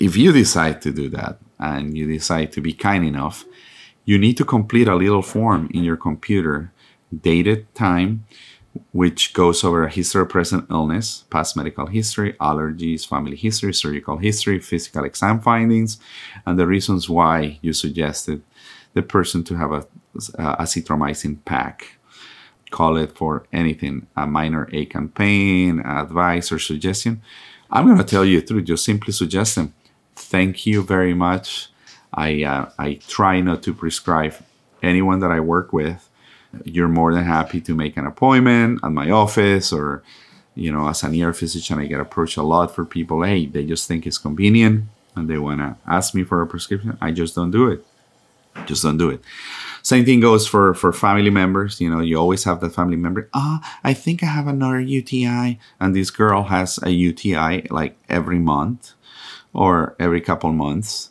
If 0.00 0.16
you 0.16 0.32
decide 0.32 0.82
to 0.82 0.92
do 0.92 1.08
that, 1.10 1.38
and 1.58 1.96
you 1.96 2.06
decide 2.06 2.52
to 2.52 2.60
be 2.60 2.72
kind 2.72 3.04
enough, 3.04 3.44
you 4.04 4.18
need 4.18 4.36
to 4.36 4.44
complete 4.44 4.88
a 4.88 4.94
little 4.94 5.22
form 5.22 5.70
in 5.72 5.84
your 5.84 5.96
computer, 5.96 6.72
dated 7.22 7.72
time, 7.74 8.26
which 8.92 9.32
goes 9.34 9.62
over 9.62 9.84
a 9.84 9.90
history 9.90 10.22
of 10.22 10.28
present 10.28 10.66
illness, 10.70 11.24
past 11.30 11.56
medical 11.56 11.86
history, 11.86 12.34
allergies, 12.34 13.06
family 13.06 13.36
history, 13.36 13.72
surgical 13.72 14.18
history, 14.18 14.58
physical 14.58 15.04
exam 15.04 15.40
findings, 15.40 15.98
and 16.44 16.58
the 16.58 16.66
reasons 16.66 17.08
why 17.08 17.58
you 17.62 17.72
suggested 17.72 18.42
the 18.94 19.02
person 19.02 19.44
to 19.44 19.56
have 19.56 19.72
a, 19.72 19.86
a 20.38 20.66
pack. 21.44 21.98
Call 22.70 22.96
it 22.96 23.16
for 23.16 23.46
anything 23.52 24.06
a 24.16 24.26
minor 24.26 24.68
ache 24.72 24.96
and 24.96 25.14
pain, 25.14 25.80
advice, 25.80 26.50
or 26.50 26.58
suggestion. 26.58 27.22
I'm 27.70 27.86
going 27.86 27.98
to 27.98 28.04
tell 28.04 28.24
you 28.24 28.40
the 28.40 28.46
truth, 28.46 28.64
just 28.64 28.84
simply 28.84 29.12
suggest 29.12 29.54
them 29.54 29.72
thank 30.16 30.66
you 30.66 30.82
very 30.82 31.14
much. 31.14 31.68
I 32.12 32.44
uh, 32.44 32.70
I 32.78 32.94
try 33.08 33.40
not 33.40 33.62
to 33.64 33.74
prescribe 33.74 34.34
anyone 34.82 35.20
that 35.20 35.30
I 35.30 35.40
work 35.40 35.72
with. 35.72 36.08
You're 36.64 36.88
more 36.88 37.12
than 37.12 37.24
happy 37.24 37.60
to 37.62 37.74
make 37.74 37.96
an 37.96 38.06
appointment 38.06 38.80
at 38.84 38.92
my 38.92 39.10
office 39.10 39.72
or 39.72 40.02
you 40.54 40.70
know 40.70 40.88
as 40.88 41.02
an 41.02 41.14
ear 41.14 41.32
physician 41.32 41.80
I 41.80 41.86
get 41.86 42.00
approached 42.00 42.36
a 42.36 42.42
lot 42.42 42.72
for 42.72 42.84
people 42.84 43.24
hey 43.24 43.46
they 43.46 43.64
just 43.64 43.88
think 43.88 44.06
it's 44.06 44.18
convenient 44.18 44.84
and 45.16 45.28
they 45.28 45.38
want 45.38 45.58
to 45.60 45.76
ask 45.86 46.14
me 46.14 46.22
for 46.22 46.40
a 46.42 46.46
prescription. 46.46 46.96
I 47.00 47.10
just 47.10 47.34
don't 47.34 47.50
do 47.50 47.68
it. 47.68 47.84
Just 48.66 48.84
don't 48.84 48.98
do 48.98 49.10
it. 49.10 49.20
Same 49.82 50.04
thing 50.04 50.20
goes 50.20 50.46
for 50.46 50.74
for 50.74 50.92
family 50.92 51.30
members 51.30 51.80
you 51.80 51.90
know 51.90 52.00
you 52.00 52.16
always 52.16 52.44
have 52.44 52.60
that 52.60 52.74
family 52.74 52.96
member 52.96 53.28
ah 53.34 53.58
I 53.82 53.92
think 53.92 54.22
I 54.22 54.26
have 54.26 54.46
another 54.46 54.80
UTI 54.80 55.58
and 55.80 55.94
this 55.94 56.10
girl 56.10 56.44
has 56.44 56.78
a 56.82 56.90
UTI 56.90 57.66
like 57.70 57.98
every 58.08 58.38
month 58.38 58.94
or 59.54 59.96
every 59.98 60.20
couple 60.20 60.52
months, 60.52 61.10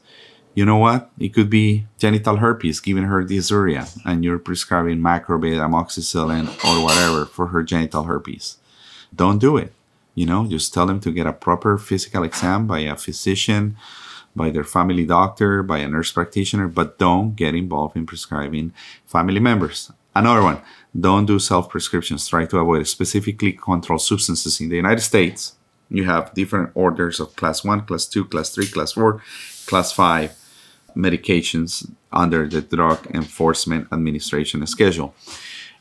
you 0.54 0.66
know 0.66 0.78
what? 0.78 1.10
It 1.18 1.34
could 1.34 1.50
be 1.50 1.88
genital 1.98 2.38
herpes 2.38 2.80
giving 2.80 3.06
her 3.06 3.24
dysuria, 3.24 3.90
and 4.06 4.24
you're 4.24 4.38
prescribing 4.38 5.00
macrobid, 5.00 5.58
amoxicillin, 5.58 6.48
or 6.64 6.84
whatever 6.84 7.26
for 7.26 7.48
her 7.48 7.64
genital 7.64 8.04
herpes. 8.04 8.58
Don't 9.16 9.40
do 9.40 9.58
it. 9.58 9.74
You 10.14 10.28
know, 10.28 10.46
just 10.46 10.74
tell 10.74 10.86
them 10.86 11.00
to 11.00 11.12
get 11.12 11.26
a 11.26 11.34
proper 11.34 11.78
physical 11.80 12.24
exam 12.24 12.68
by 12.68 12.80
a 12.80 12.96
physician, 12.96 13.78
by 14.36 14.52
their 14.52 14.64
family 14.64 15.06
doctor, 15.06 15.64
by 15.64 15.80
a 15.80 15.88
nurse 15.88 16.12
practitioner, 16.12 16.68
but 16.68 17.00
don't 17.00 17.36
get 17.36 17.56
involved 17.56 17.96
in 17.96 18.06
prescribing 18.06 18.74
family 19.08 19.40
members. 19.40 19.92
Another 20.14 20.44
one, 20.44 20.62
don't 21.00 21.26
do 21.26 21.40
self 21.40 21.70
prescriptions. 21.70 22.28
Try 22.28 22.46
to 22.46 22.60
avoid 22.60 22.88
specifically 22.88 23.54
controlled 23.54 24.04
substances 24.04 24.62
in 24.62 24.70
the 24.70 24.76
United 24.76 25.02
States 25.02 25.56
you 25.90 26.06
have 26.06 26.34
different 26.34 26.72
orders 26.76 27.20
of 27.20 27.36
class 27.36 27.64
1 27.64 27.86
class 27.86 28.06
2 28.06 28.26
class 28.26 28.50
3 28.50 28.68
class 28.68 28.94
4 28.94 29.22
class 29.66 29.92
5 29.92 30.36
medications 30.96 31.90
under 32.12 32.48
the 32.48 32.62
drug 32.62 33.08
enforcement 33.14 33.88
administration 33.92 34.66
schedule. 34.68 35.16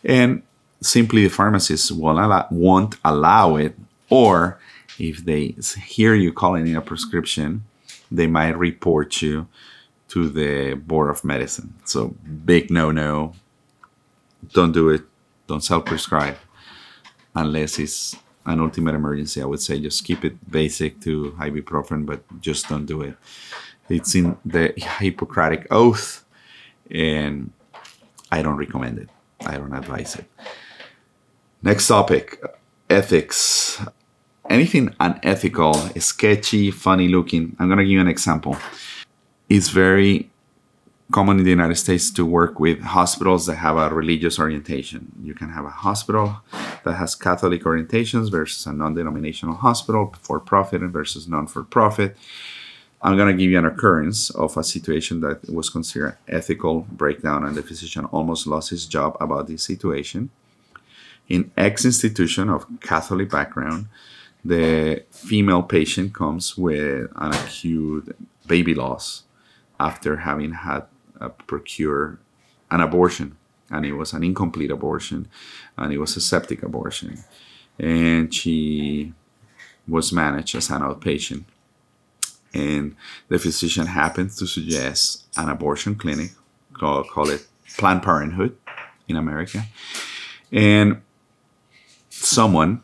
And 0.05 0.43
simply 0.81 1.25
the 1.25 1.31
pharmacists 1.31 1.93
won't 1.93 2.19
allow, 2.19 2.47
won't 2.51 2.97
allow 3.05 3.57
it 3.57 3.77
or 4.11 4.59
if 4.99 5.25
they 5.25 5.55
hear 5.87 6.15
you 6.15 6.33
calling 6.33 6.67
in 6.67 6.77
a 6.77 6.83
prescription 6.83 7.65
they 8.11 8.27
might 8.27 8.57
report 8.59 9.23
you 9.23 9.47
to 10.09 10.29
the 10.29 10.75
board 10.75 11.09
of 11.09 11.25
medicine. 11.25 11.75
So 11.85 12.09
big 12.45 12.71
no 12.71 12.91
no 12.91 13.35
don't 14.51 14.73
do 14.73 14.89
it. 14.91 15.03
Don't 15.47 15.63
self 15.63 15.85
prescribe 15.85 16.37
unless 17.35 17.79
it's 17.79 18.17
an 18.45 18.61
ultimate 18.61 18.95
emergency, 18.95 19.41
I 19.41 19.45
would 19.45 19.61
say 19.61 19.81
just 19.81 20.05
keep 20.05 20.25
it 20.25 20.51
basic 20.51 21.01
to 21.03 21.33
ibuprofen, 21.39 22.07
but 22.07 22.23
just 22.41 22.69
don't 22.69 22.87
do 22.87 23.03
it. 23.03 23.17
It's 23.89 24.15
in 24.15 24.37
the 24.45 24.73
Hippocratic 24.77 25.67
Oath, 25.71 26.25
and 26.91 27.53
I 28.31 28.43
don't 28.43 28.57
recommend 28.57 28.99
it. 28.99 29.09
I 29.45 29.57
don't 29.57 29.75
advise 29.75 30.17
it. 30.17 30.25
Next 31.63 31.87
topic 31.89 32.43
ethics. 32.91 33.81
Anything 34.51 34.95
unethical, 34.99 35.75
sketchy, 35.99 36.71
funny 36.73 37.09
looking. 37.09 37.57
I'm 37.59 37.69
going 37.69 37.79
to 37.79 37.85
give 37.85 37.93
you 37.93 38.01
an 38.01 38.09
example. 38.09 38.57
It's 39.49 39.69
very 39.69 40.32
common 41.13 41.39
in 41.39 41.45
the 41.45 41.51
United 41.51 41.77
States 41.77 42.11
to 42.11 42.25
work 42.25 42.59
with 42.59 42.81
hospitals 42.81 43.47
that 43.47 43.57
have 43.57 43.77
a 43.77 43.95
religious 43.95 44.39
orientation. 44.39 45.13
You 45.23 45.35
can 45.35 45.51
have 45.51 45.65
a 45.65 45.71
hospital 45.71 46.41
that 46.85 46.95
has 46.95 47.15
Catholic 47.15 47.63
orientations 47.63 48.31
versus 48.31 48.67
a 48.67 48.73
non 48.73 48.95
denominational 48.95 49.57
hospital, 49.57 50.15
for 50.21 50.41
profit 50.41 50.81
versus 50.83 51.29
non 51.29 51.47
for 51.47 51.63
profit. 51.63 52.17
I'm 53.03 53.17
going 53.17 53.37
to 53.37 53.41
give 53.41 53.51
you 53.51 53.59
an 53.59 53.67
occurrence 53.67 54.31
of 54.31 54.57
a 54.57 54.65
situation 54.65 55.21
that 55.21 55.49
was 55.51 55.69
considered 55.69 56.17
ethical 56.29 56.87
breakdown, 56.91 57.45
and 57.45 57.57
the 57.57 57.63
physician 57.63 58.05
almost 58.07 58.47
lost 58.47 58.71
his 58.71 58.87
job 58.87 59.17
about 59.21 59.49
this 59.49 59.65
situation. 59.65 60.31
In 61.29 61.51
X 61.57 61.85
institution 61.85 62.49
of 62.49 62.67
Catholic 62.81 63.29
background, 63.31 63.87
the 64.45 65.05
female 65.11 65.63
patient 65.63 66.15
comes 66.15 66.57
with 66.57 67.11
an 67.17 67.33
acute 67.33 68.17
baby 68.47 68.75
loss 68.75 69.25
after 69.79 70.19
having 70.19 70.53
had 70.53 70.87
uh, 71.23 71.29
procure 71.47 72.19
an 72.71 72.81
abortion, 72.81 73.37
and 73.71 73.87
it 73.87 73.93
was 73.93 74.13
an 74.13 74.25
incomplete 74.25 74.71
abortion, 74.71 75.29
and 75.79 75.93
it 75.93 75.99
was 75.99 76.17
a 76.17 76.21
septic 76.21 76.63
abortion, 76.63 77.19
and 77.79 78.35
she 78.35 79.13
was 79.87 80.13
managed 80.13 80.55
as 80.55 80.71
an 80.71 80.83
outpatient. 80.83 81.45
And 82.55 82.97
the 83.29 83.39
physician 83.39 83.87
happened 83.87 84.31
to 84.33 84.47
suggest 84.47 85.25
an 85.37 85.49
abortion 85.49 85.95
clinic, 85.95 86.33
call, 86.75 87.05
call 87.05 87.31
it 87.31 87.47
Planned 87.79 88.03
Parenthood 88.03 88.57
in 89.09 89.17
America, 89.17 89.65
and 90.51 91.01
someone 92.11 92.83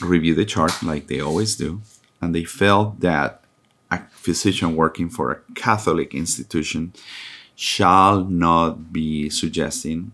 reviewed 0.00 0.38
the 0.38 0.44
chart 0.44 0.82
like 0.82 1.06
they 1.06 1.20
always 1.20 1.56
do, 1.56 1.82
and 2.20 2.34
they 2.34 2.44
felt 2.44 3.00
that 3.00 3.44
a 3.90 3.98
physician 4.10 4.74
working 4.74 5.10
for 5.10 5.32
a 5.32 5.52
Catholic 5.54 6.14
institution 6.14 6.92
shall 7.54 8.24
not 8.24 8.92
be 8.92 9.28
suggesting 9.30 10.12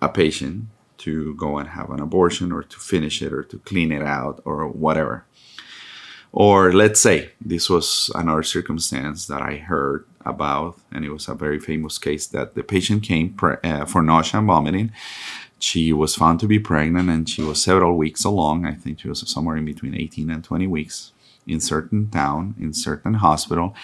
a 0.00 0.08
patient 0.08 0.66
to 0.98 1.34
go 1.34 1.58
and 1.58 1.70
have 1.70 1.90
an 1.90 2.00
abortion 2.00 2.52
or 2.52 2.62
to 2.62 2.78
finish 2.78 3.22
it 3.22 3.32
or 3.32 3.42
to 3.42 3.58
clean 3.58 3.90
it 3.90 4.02
out 4.02 4.40
or 4.44 4.66
whatever. 4.68 5.24
Or 6.32 6.72
let's 6.72 7.00
say 7.00 7.32
this 7.40 7.68
was 7.68 8.10
another 8.14 8.42
circumstance 8.42 9.26
that 9.26 9.42
I 9.42 9.56
heard 9.56 10.06
about, 10.24 10.78
and 10.90 11.04
it 11.04 11.10
was 11.10 11.28
a 11.28 11.34
very 11.34 11.60
famous 11.60 11.98
case 11.98 12.26
that 12.28 12.54
the 12.54 12.62
patient 12.62 13.02
came 13.02 13.34
pre- 13.34 13.56
uh, 13.62 13.84
for 13.84 14.02
nausea 14.02 14.38
and 14.38 14.46
vomiting. 14.46 14.92
She 15.58 15.92
was 15.92 16.14
found 16.14 16.40
to 16.40 16.46
be 16.46 16.58
pregnant 16.58 17.10
and 17.10 17.28
she 17.28 17.42
was 17.42 17.62
several 17.62 17.96
weeks 17.96 18.24
along. 18.24 18.64
I 18.64 18.74
think 18.74 19.00
she 19.00 19.08
was 19.08 19.28
somewhere 19.30 19.56
in 19.56 19.64
between 19.64 19.94
18 19.94 20.30
and 20.30 20.42
20 20.42 20.66
weeks 20.66 21.12
in 21.46 21.60
certain 21.60 22.10
town, 22.10 22.54
in 22.58 22.72
certain 22.72 23.14
hospital. 23.14 23.74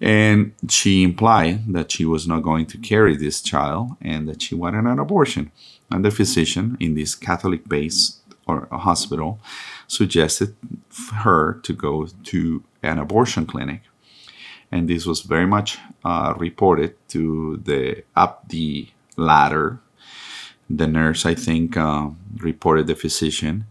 And 0.00 0.52
she 0.68 1.02
implied 1.02 1.72
that 1.72 1.90
she 1.90 2.04
was 2.04 2.26
not 2.26 2.42
going 2.42 2.66
to 2.66 2.78
carry 2.78 3.16
this 3.16 3.40
child 3.40 3.96
and 4.00 4.28
that 4.28 4.42
she 4.42 4.54
wanted 4.54 4.84
an 4.84 4.98
abortion. 4.98 5.50
And 5.90 6.04
the 6.04 6.10
physician 6.10 6.76
in 6.80 6.94
this 6.94 7.14
Catholic 7.14 7.68
based 7.68 8.20
or 8.46 8.66
hospital 8.72 9.40
suggested 9.86 10.56
her 11.12 11.54
to 11.62 11.72
go 11.72 12.06
to 12.24 12.64
an 12.82 12.98
abortion 12.98 13.46
clinic. 13.46 13.82
And 14.70 14.88
this 14.88 15.06
was 15.06 15.22
very 15.22 15.46
much 15.46 15.78
uh, 16.04 16.34
reported 16.36 16.94
to 17.08 17.60
the 17.64 18.04
up 18.16 18.48
the 18.48 18.88
ladder. 19.16 19.80
The 20.70 20.86
nurse, 20.86 21.24
I 21.24 21.34
think, 21.34 21.76
uh, 21.76 22.10
reported 22.36 22.86
the 22.86 22.94
physician, 22.94 23.64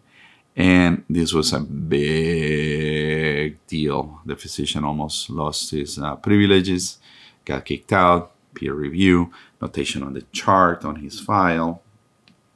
and 0.58 1.04
this 1.08 1.34
was 1.34 1.54
a 1.54 1.60
big 1.60 3.64
deal. 3.68 4.20
The 4.26 4.36
physician 4.36 4.84
almost 4.84 5.30
lost 5.30 5.70
his 5.70 6.00
uh, 6.00 6.16
privileges, 6.16 6.98
got 7.46 7.64
kicked 7.64 7.94
out, 7.94 8.32
peer 8.56 8.74
review, 8.74 9.32
notation 9.62 10.02
on 10.02 10.14
the 10.14 10.24
chart 10.32 10.84
on 10.84 10.96
his 10.96 11.20
file, 11.20 11.84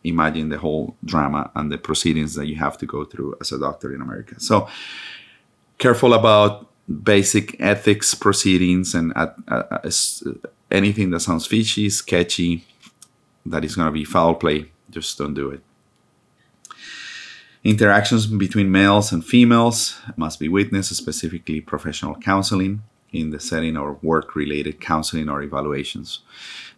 imagine 0.03 0.49
the 0.49 0.57
whole 0.57 0.95
drama 1.05 1.51
and 1.53 1.71
the 1.71 1.77
proceedings 1.77 2.33
that 2.33 2.47
you 2.47 2.55
have 2.55 2.75
to 2.79 2.87
go 2.87 3.05
through 3.05 3.35
as 3.39 3.51
a 3.51 3.59
doctor 3.59 3.93
in 3.93 4.01
America. 4.01 4.39
So 4.39 4.67
careful 5.77 6.15
about 6.15 6.67
basic 7.03 7.55
ethics 7.61 8.15
proceedings 8.15 8.95
and 8.95 9.13
uh, 9.15 9.27
uh, 9.47 9.77
uh 9.83 9.91
anything 10.71 11.11
that 11.11 11.19
sounds 11.19 11.45
fishy, 11.45 11.87
sketchy, 11.91 12.65
that 13.45 13.63
is 13.63 13.75
going 13.75 13.87
to 13.87 13.91
be 13.91 14.05
foul 14.05 14.33
play. 14.33 14.71
Just 14.89 15.19
don't 15.19 15.35
do 15.35 15.51
it. 15.51 15.61
Interactions 17.63 18.25
between 18.25 18.71
males 18.71 19.11
and 19.11 19.23
females 19.23 19.99
must 20.17 20.39
be 20.39 20.47
witnessed, 20.47 20.95
specifically 20.95 21.61
professional 21.61 22.15
counseling 22.15 22.81
in 23.11 23.29
the 23.29 23.39
setting 23.39 23.77
or 23.77 23.99
work 24.01 24.35
related 24.35 24.79
counseling 24.79 25.29
or 25.29 25.43
evaluations 25.43 26.21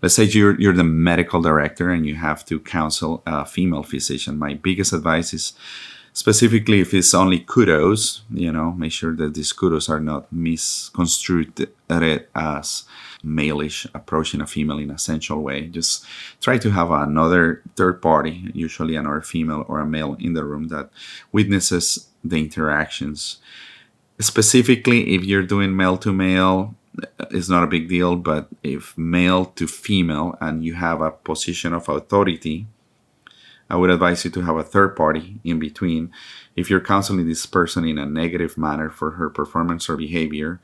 let's 0.04 0.14
say 0.14 0.26
you're 0.26 0.60
you're 0.60 0.74
the 0.74 0.84
medical 0.84 1.42
director 1.42 1.90
and 1.90 2.06
you 2.06 2.16
have 2.16 2.46
to 2.46 2.60
counsel 2.60 3.24
a 3.26 3.46
female 3.46 3.84
physician. 3.84 4.38
My 4.38 4.54
biggest 4.54 4.94
advice 4.94 5.34
is 5.34 5.54
specifically 6.12 6.82
if 6.82 6.94
it's 6.94 7.14
only 7.16 7.40
kudos, 7.40 8.22
you 8.30 8.52
know, 8.52 8.74
make 8.74 8.92
sure 8.92 9.16
that 9.16 9.34
these 9.34 9.54
kudos 9.54 9.90
are 9.90 10.02
not 10.02 10.32
misconstrued 10.32 11.70
as 11.90 12.84
malish 13.26 13.88
approaching 13.94 14.42
a 14.42 14.48
female 14.48 14.80
in 14.80 14.92
a 14.92 14.98
sensual 14.98 15.42
way. 15.42 15.68
Just 15.68 16.06
try 16.42 16.58
to 16.58 16.72
have 16.72 16.92
another 16.92 17.62
third 17.76 18.02
party, 18.02 18.52
usually 18.54 18.96
another 18.96 19.22
female 19.22 19.66
or 19.68 19.80
a 19.80 19.86
male 19.86 20.16
in 20.20 20.34
the 20.34 20.44
room 20.44 20.68
that 20.68 20.90
witnesses 21.32 22.10
the 22.24 22.38
interactions. 22.38 23.38
Specifically, 24.20 25.16
if 25.16 25.24
you're 25.24 25.44
doing 25.44 25.76
male 25.76 25.98
to 25.98 26.14
male, 26.14 26.76
it's 27.32 27.50
not 27.50 27.64
a 27.64 27.68
big 27.68 27.90
deal, 27.90 28.16
but 28.16 28.48
if 28.62 28.98
male 28.98 29.46
to 29.46 29.68
female 29.68 30.38
and 30.40 30.64
you 30.64 30.76
have 30.76 31.02
a 31.02 31.12
position 31.12 31.74
of 31.74 31.90
authority, 31.90 32.68
I 33.70 33.76
would 33.76 33.90
advise 33.90 34.24
you 34.24 34.32
to 34.32 34.42
have 34.42 34.58
a 34.58 34.64
third 34.64 34.96
party 34.96 35.40
in 35.44 35.58
between. 35.58 36.12
If 36.56 36.70
you're 36.70 36.82
counseling 36.82 37.28
this 37.28 37.46
person 37.46 37.86
in 37.86 37.98
a 37.98 38.06
negative 38.06 38.58
manner 38.58 38.90
for 38.90 39.12
her 39.12 39.30
performance 39.30 39.90
or 39.90 39.98
behavior, 39.98 40.60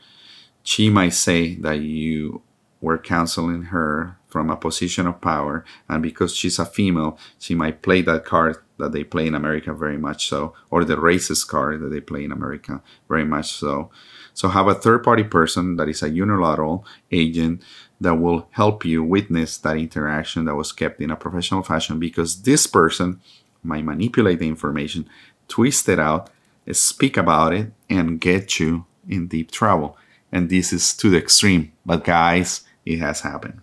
she 0.62 0.90
might 0.90 1.14
say 1.14 1.56
that 1.56 1.80
you 1.80 2.44
were 2.82 2.98
counseling 2.98 3.64
her 3.64 4.18
from 4.28 4.50
a 4.50 4.56
position 4.56 5.08
of 5.08 5.22
power, 5.22 5.66
and 5.88 6.04
because 6.04 6.36
she's 6.36 6.60
a 6.60 6.66
female, 6.66 7.18
she 7.40 7.56
might 7.56 7.82
play 7.82 8.02
that 8.04 8.26
card 8.26 8.58
that 8.78 8.92
they 8.92 9.04
play 9.04 9.28
in 9.28 9.36
America 9.36 9.74
very 9.74 9.98
much 9.98 10.30
so, 10.30 10.54
or 10.70 10.86
the 10.86 10.96
racist 10.96 11.48
card 11.48 11.82
that 11.82 11.90
they 11.90 12.00
play 12.00 12.24
in 12.24 12.32
America 12.32 12.82
very 13.10 13.26
much 13.26 13.54
so. 13.54 13.90
So 14.34 14.48
have 14.48 14.68
a 14.68 14.76
third 14.76 15.04
party 15.04 15.24
person 15.24 15.76
that 15.76 15.90
is 15.90 16.02
a 16.02 16.10
unilateral 16.10 16.86
agent 17.12 17.62
that 18.00 18.16
will 18.16 18.48
help 18.52 18.86
you 18.86 19.04
witness 19.04 19.58
that 19.58 19.78
interaction 19.78 20.46
that 20.46 20.56
was 20.56 20.72
kept 20.72 21.02
in 21.02 21.12
a 21.12 21.18
professional 21.18 21.64
fashion 21.64 22.00
because 22.00 22.44
this 22.44 22.66
person 22.68 23.20
might 23.64 23.84
manipulate 23.84 24.40
the 24.40 24.48
information, 24.48 25.10
twist 25.50 25.90
it 25.90 26.00
out, 26.00 26.30
speak 26.72 27.18
about 27.18 27.54
it, 27.54 27.72
and 27.90 28.22
get 28.22 28.60
you 28.60 28.86
in 29.08 29.28
deep 29.28 29.52
trouble. 29.52 29.98
And 30.32 30.50
this 30.50 30.72
is 30.72 30.96
to 30.98 31.10
the 31.10 31.18
extreme. 31.18 31.74
But 31.86 32.06
guys, 32.06 32.62
it 32.90 33.00
has 33.00 33.22
happened. 33.22 33.62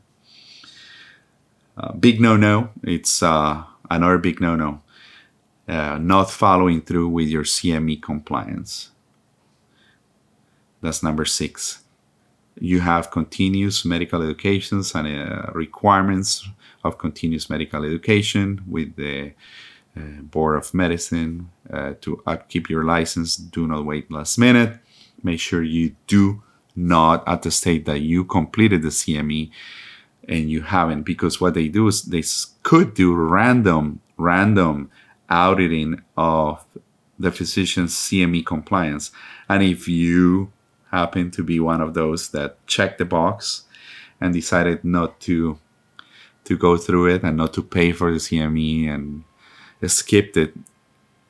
Uh, 1.76 1.92
big 1.92 2.20
no 2.20 2.36
no. 2.36 2.70
It's 2.84 3.22
uh, 3.22 3.64
another 3.90 4.18
big 4.18 4.40
no 4.40 4.54
no. 4.54 4.82
Uh, 5.68 5.98
not 5.98 6.30
following 6.30 6.80
through 6.80 7.08
with 7.08 7.26
your 7.28 7.42
CME 7.42 8.00
compliance. 8.00 8.92
That's 10.80 11.02
number 11.02 11.24
six. 11.24 11.82
You 12.58 12.80
have 12.80 13.10
continuous 13.10 13.84
medical 13.84 14.22
educations 14.22 14.94
and 14.94 15.08
uh, 15.08 15.50
requirements 15.52 16.48
of 16.84 16.98
continuous 16.98 17.50
medical 17.50 17.84
education 17.84 18.62
with 18.66 18.94
the 18.94 19.32
uh, 19.96 20.22
Board 20.22 20.56
of 20.56 20.72
Medicine 20.72 21.50
uh, 21.70 21.94
to 22.02 22.22
upkeep 22.26 22.70
your 22.70 22.84
license. 22.84 23.36
Do 23.36 23.66
not 23.66 23.84
wait 23.84 24.10
last 24.10 24.38
minute. 24.38 24.78
Make 25.22 25.40
sure 25.40 25.64
you 25.64 25.96
do 26.06 26.42
not 26.76 27.26
at 27.26 27.42
the 27.42 27.50
state 27.50 27.86
that 27.86 28.00
you 28.00 28.24
completed 28.24 28.82
the 28.82 28.88
CME 28.88 29.50
and 30.28 30.50
you 30.50 30.62
haven't, 30.62 31.02
because 31.02 31.40
what 31.40 31.54
they 31.54 31.68
do 31.68 31.86
is 31.88 32.02
they 32.02 32.22
could 32.62 32.94
do 32.94 33.14
random, 33.14 34.00
random 34.16 34.90
auditing 35.28 36.02
of 36.16 36.64
the 37.18 37.32
physician's 37.32 37.94
CME 37.94 38.44
compliance. 38.44 39.10
And 39.48 39.62
if 39.62 39.88
you 39.88 40.52
happen 40.90 41.30
to 41.32 41.42
be 41.42 41.58
one 41.60 41.80
of 41.80 41.94
those 41.94 42.30
that 42.30 42.64
checked 42.66 42.98
the 42.98 43.04
box 43.04 43.64
and 44.20 44.32
decided 44.32 44.84
not 44.84 45.20
to 45.20 45.58
to 46.44 46.56
go 46.56 46.76
through 46.76 47.06
it 47.06 47.24
and 47.24 47.36
not 47.36 47.52
to 47.52 47.62
pay 47.62 47.90
for 47.90 48.12
the 48.12 48.18
CME 48.18 48.88
and 48.88 49.24
skipped 49.90 50.36
it, 50.36 50.54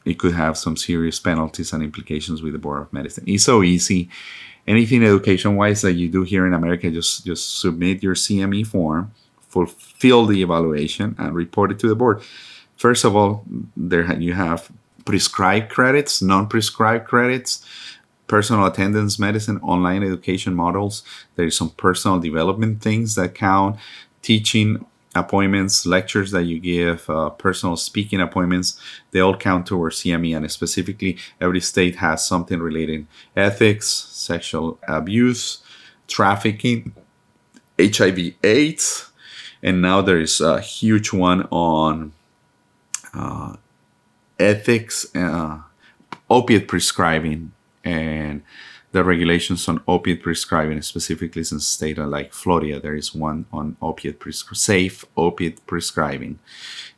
it 0.05 0.19
could 0.19 0.35
have 0.35 0.59
some 0.59 0.77
serious 0.77 1.19
penalties 1.19 1.73
and 1.73 1.83
implications 1.83 2.43
with 2.43 2.53
the 2.53 2.59
Board 2.59 2.83
of 2.83 2.93
Medicine. 2.93 3.25
It's 3.27 3.45
so 3.45 3.63
easy. 3.63 4.11
Anything 4.67 5.05
education 5.05 5.57
wise 5.57 5.83
that 5.83 5.93
you 5.93 6.09
do 6.09 6.23
here 6.23 6.47
in 6.47 6.55
America, 6.55 6.91
just 6.91 7.25
just 7.25 7.61
submit 7.61 8.03
your 8.03 8.15
CME 8.15 8.67
form, 8.67 9.13
fulfill 9.49 10.27
the 10.27 10.43
evaluation, 10.43 11.15
and 11.19 11.35
report 11.35 11.71
it 11.71 11.79
to 11.81 11.89
the 11.89 11.95
board. 11.95 12.23
First 12.77 13.05
of 13.05 13.15
all, 13.17 13.45
there 13.77 14.13
you 14.21 14.35
have 14.35 14.71
prescribed 15.05 15.71
credits, 15.71 16.21
non-prescribed 16.21 17.07
credits 17.07 17.65
personal 18.27 18.67
attendance 18.67 19.19
medicine, 19.19 19.59
online 19.59 20.03
education 20.03 20.55
models. 20.55 21.03
There 21.37 21.47
is 21.47 21.57
some 21.57 21.71
personal 21.71 22.19
development 22.19 22.83
things 22.83 23.15
that 23.15 23.35
count, 23.35 23.77
teaching 24.23 24.85
appointments, 25.15 25.87
lectures 25.87 26.31
that 26.33 26.45
you 26.45 26.61
give, 26.61 27.09
uh, 27.09 27.31
personal 27.31 27.77
speaking 27.77 28.21
appointments, 28.21 28.79
they 29.13 29.21
all 29.21 29.37
count 29.37 29.67
towards 29.67 30.03
CME. 30.03 30.37
And 30.37 30.51
specifically, 30.51 31.17
every 31.41 31.61
state 31.61 31.97
has 31.97 32.27
something 32.27 32.61
related 32.61 33.07
ethics, 33.35 33.89
sexual 34.27 34.79
abuse, 34.89 35.63
trafficking, 36.09 36.95
HIV, 37.79 38.35
AIDS, 38.43 39.11
and 39.63 39.81
now 39.83 40.03
there 40.03 40.21
is 40.21 40.41
a 40.41 40.61
huge 40.61 41.13
one 41.13 41.43
on 41.51 42.13
uh, 43.15 43.57
ethics, 44.39 45.15
uh, 45.15 45.59
opiate 46.29 46.69
prescribing, 46.69 47.53
and 47.85 48.43
the 48.93 49.05
regulations 49.05 49.69
on 49.69 49.83
opiate 49.87 50.23
prescribing, 50.23 50.81
specifically 50.83 51.41
in 51.41 51.61
state 51.61 51.99
like 51.99 52.33
Florida, 52.33 52.81
there 52.81 52.95
is 52.95 53.15
one 53.15 53.47
on 53.53 53.77
opiate 53.83 54.23
safe 54.53 55.05
opiate 55.17 55.67
prescribing, 55.67 56.39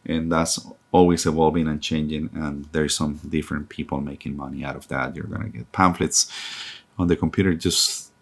and 0.05 0.31
that's 0.31 0.65
always 0.93 1.27
evolving 1.27 1.67
and 1.67 1.83
changing. 1.83 2.31
And 2.35 2.67
there's 2.73 2.97
some 2.97 3.15
different 3.29 3.69
people 3.69 4.01
making 4.01 4.37
money 4.37 4.65
out 4.65 4.77
of 4.77 4.87
that. 4.89 5.17
You're 5.17 5.27
gonna 5.27 5.49
get 5.49 5.73
pamphlets 5.73 6.31
on 6.99 7.07
the 7.09 7.17
computer. 7.17 7.55
Just 7.55 8.13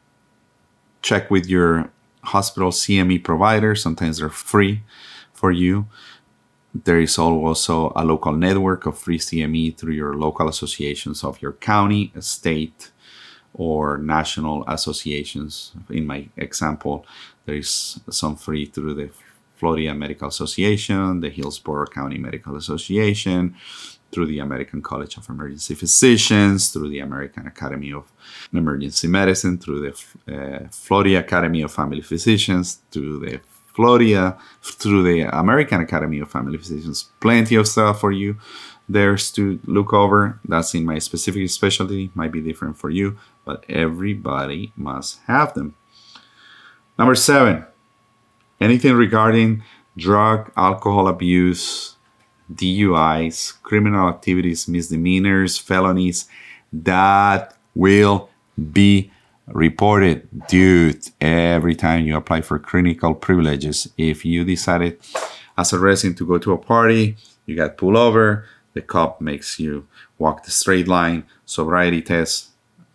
check 1.03 1.31
with 1.31 1.47
your 1.47 1.91
hospital 2.23 2.71
CME 2.71 3.23
provider. 3.23 3.75
Sometimes 3.75 4.19
they're 4.19 4.29
free 4.29 4.83
for 5.33 5.51
you. 5.51 5.87
There 6.85 7.01
is 7.01 7.19
also 7.19 7.93
a 7.97 8.05
local 8.05 8.33
network 8.33 8.85
of 8.87 8.99
free 8.99 9.19
CME 9.19 9.79
through 9.79 9.95
your 9.95 10.15
local 10.15 10.49
associations 10.49 11.25
of 11.25 11.41
your 11.41 11.53
county, 11.53 12.13
state, 12.21 12.91
or 13.55 13.97
national 13.97 14.65
associations. 14.69 15.73
In 15.89 16.07
my 16.07 16.29
example, 16.37 17.07
there 17.47 17.55
is 17.55 18.01
some 18.11 18.37
free 18.37 18.67
through 18.67 18.95
the 18.95 19.11
Florida 19.57 19.95
Medical 19.95 20.29
Association, 20.29 21.21
the 21.21 21.31
Hillsborough 21.31 21.87
County 21.87 22.19
Medical 22.19 22.57
Association, 22.57 23.57
through 24.13 24.27
the 24.27 24.39
American 24.39 24.83
College 24.83 25.17
of 25.17 25.29
Emergency 25.29 25.75
Physicians, 25.75 26.71
through 26.71 26.89
the 26.89 27.01
American 27.01 27.47
Academy 27.47 27.93
of 27.93 28.05
Emergency 28.53 29.09
Medicine, 29.09 29.59
through 29.59 29.81
the 29.81 30.35
uh, 30.35 30.69
Florida 30.71 31.17
Academy 31.17 31.63
of 31.63 31.73
Family 31.73 32.01
Physicians, 32.01 32.81
through 32.91 33.21
the 33.21 33.41
Florida, 33.75 34.39
through 34.63 35.03
the 35.03 35.21
American 35.23 35.81
Academy 35.81 36.21
of 36.21 36.31
Family 36.31 36.57
Physicians. 36.57 37.11
Plenty 37.21 37.57
of 37.57 37.69
stuff 37.69 38.01
for 38.01 38.13
you 38.13 38.37
there's 38.89 39.31
to 39.33 39.59
look 39.65 39.93
over. 39.93 40.39
That's 40.47 40.75
in 40.75 40.85
my 40.85 40.99
specific 40.99 41.49
specialty, 41.51 42.11
might 42.15 42.33
be 42.33 42.41
different 42.41 42.79
for 42.79 42.91
you, 42.91 43.19
but 43.45 43.65
everybody 43.69 44.73
must 44.77 45.21
have 45.27 45.55
them. 45.55 45.75
Number 46.99 47.15
seven, 47.15 47.65
anything 48.61 48.95
regarding 48.95 49.63
drug, 49.97 50.53
alcohol 50.57 51.09
abuse, 51.09 51.96
DUIs, 52.53 53.61
criminal 53.63 54.09
activities, 54.09 54.69
misdemeanors, 54.69 55.59
felonies, 55.59 56.27
that 56.73 57.57
will 57.75 58.31
be 58.73 59.11
reported. 59.47 60.29
Dude, 60.49 61.07
every 61.21 61.75
time 61.75 62.07
you 62.07 62.17
apply 62.17 62.43
for 62.43 62.59
clinical 62.59 63.15
privileges, 63.15 63.89
if 63.97 64.25
you 64.25 64.45
decided 64.45 64.99
as 65.57 65.73
a 65.73 65.79
resident 65.79 66.19
to 66.19 66.27
go 66.27 66.39
to 66.39 66.53
a 66.53 66.59
party, 66.59 67.17
you 67.47 67.57
got 67.57 67.77
pulled 67.77 67.97
over, 67.97 68.45
the 68.75 68.83
cop 68.83 69.21
makes 69.21 69.59
you 69.59 69.87
walk 70.19 70.45
the 70.45 70.51
straight 70.51 70.89
line, 70.89 71.25
sobriety 71.45 72.03
test, 72.03 72.51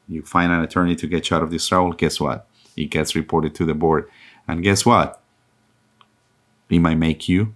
you 0.08 0.22
find 0.22 0.52
an 0.52 0.62
attorney 0.62 0.96
to 0.96 1.08
get 1.08 1.30
you 1.30 1.38
out 1.38 1.44
of 1.44 1.52
this 1.52 1.68
trouble, 1.68 1.94
guess 1.94 2.20
what? 2.20 2.48
It 2.76 2.86
gets 2.86 3.16
reported 3.16 3.56
to 3.56 3.66
the 3.66 3.74
board. 3.74 4.10
And 4.48 4.64
guess 4.64 4.86
what? 4.86 5.22
It 6.70 6.80
might 6.80 6.98
make 6.98 7.30
you 7.30 7.54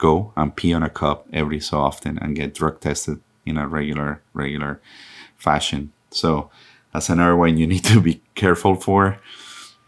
go 0.00 0.32
and 0.34 0.56
pee 0.56 0.72
on 0.72 0.82
a 0.82 0.90
cup 0.90 1.26
every 1.32 1.60
so 1.60 1.78
often 1.78 2.18
and 2.18 2.34
get 2.34 2.54
drug 2.54 2.80
tested 2.80 3.20
in 3.44 3.58
a 3.58 3.68
regular, 3.68 4.22
regular 4.32 4.80
fashion. 5.36 5.92
So 6.10 6.50
that's 6.92 7.10
another 7.10 7.36
one 7.36 7.58
you 7.58 7.66
need 7.66 7.84
to 7.84 8.00
be 8.00 8.22
careful 8.34 8.74
for. 8.74 9.18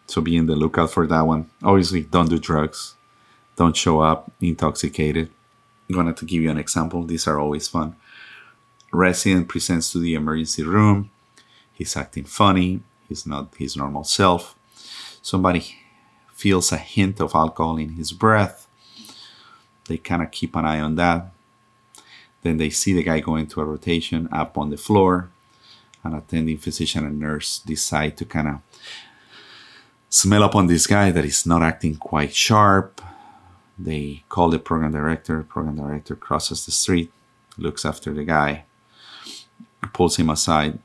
So 0.06 0.20
be 0.20 0.36
in 0.36 0.46
the 0.46 0.54
lookout 0.54 0.90
for 0.90 1.06
that 1.06 1.26
one. 1.26 1.50
Obviously, 1.62 2.02
don't 2.02 2.28
do 2.28 2.38
drugs. 2.38 2.94
Don't 3.56 3.76
show 3.76 4.00
up 4.00 4.30
intoxicated. 4.40 5.30
I'm 5.88 5.94
going 5.94 6.14
to 6.14 6.24
give 6.26 6.42
you 6.42 6.50
an 6.50 6.58
example. 6.58 7.04
These 7.04 7.26
are 7.26 7.38
always 7.38 7.66
fun. 7.66 7.96
Resident 8.92 9.48
presents 9.48 9.92
to 9.92 9.98
the 9.98 10.14
emergency 10.14 10.62
room. 10.62 11.10
He's 11.72 11.96
acting 11.96 12.24
funny. 12.24 12.82
He's 13.08 13.26
not 13.26 13.54
his 13.58 13.76
normal 13.76 14.04
self. 14.04 14.54
Somebody 15.22 15.76
feels 16.34 16.70
a 16.72 16.76
hint 16.76 17.20
of 17.20 17.34
alcohol 17.34 17.78
in 17.78 17.90
his 17.90 18.12
breath. 18.12 18.68
They 19.92 19.98
kind 19.98 20.22
of 20.22 20.30
keep 20.30 20.56
an 20.56 20.64
eye 20.64 20.80
on 20.80 20.94
that. 20.96 21.30
Then 22.42 22.56
they 22.56 22.70
see 22.70 22.92
the 22.94 23.02
guy 23.02 23.20
going 23.20 23.46
to 23.48 23.60
a 23.60 23.64
rotation 23.64 24.28
up 24.32 24.56
on 24.56 24.70
the 24.70 24.76
floor. 24.76 25.28
An 26.02 26.14
attending 26.14 26.56
physician 26.56 27.04
and 27.06 27.20
nurse 27.20 27.58
decide 27.58 28.16
to 28.16 28.24
kind 28.24 28.48
of 28.48 28.56
smell 30.08 30.42
up 30.42 30.56
on 30.56 30.66
this 30.66 30.86
guy 30.86 31.10
that 31.10 31.24
is 31.24 31.46
not 31.46 31.62
acting 31.62 31.96
quite 31.96 32.34
sharp 32.34 33.00
they 33.78 34.22
call 34.28 34.50
the 34.50 34.58
program 34.58 34.92
director. 34.92 35.42
Program 35.42 35.76
director 35.76 36.16
crosses 36.16 36.64
the 36.64 36.72
street, 36.72 37.12
looks 37.56 37.84
after 37.84 38.12
the 38.12 38.24
guy, 38.24 38.64
pulls 39.92 40.16
him 40.16 40.30
aside, 40.30 40.78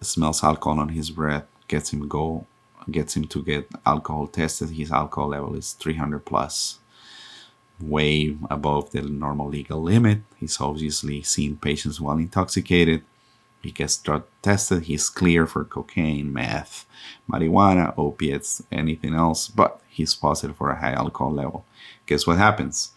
smells 0.00 0.42
alcohol 0.42 0.80
on 0.80 0.90
his 0.90 1.10
breath, 1.10 1.46
gets 1.66 1.92
him 1.92 2.08
go, 2.08 2.46
gets 2.90 3.16
him 3.16 3.24
to 3.24 3.42
get 3.42 3.68
alcohol 3.84 4.26
tested. 4.26 4.70
His 4.70 4.92
alcohol 4.92 5.28
level 5.28 5.54
is 5.56 5.72
300 5.72 6.24
plus, 6.24 6.78
way 7.80 8.36
above 8.50 8.90
the 8.90 9.02
normal 9.02 9.48
legal 9.48 9.82
limit. 9.82 10.20
He's 10.38 10.60
obviously 10.60 11.22
seen 11.22 11.56
patients 11.56 12.00
while 12.00 12.18
intoxicated. 12.18 13.02
He 13.62 13.70
gets 13.72 13.96
drug 13.96 14.24
tested. 14.42 14.84
He's 14.84 15.08
clear 15.08 15.46
for 15.46 15.64
cocaine, 15.64 16.32
meth, 16.32 16.86
marijuana, 17.30 17.92
opiates, 17.96 18.62
anything 18.70 19.14
else, 19.14 19.48
but 19.48 19.80
he's 19.88 20.14
positive 20.14 20.56
for 20.56 20.70
a 20.70 20.80
high 20.80 20.92
alcohol 20.92 21.32
level 21.32 21.64
guess 22.08 22.26
what 22.26 22.38
happens? 22.38 22.90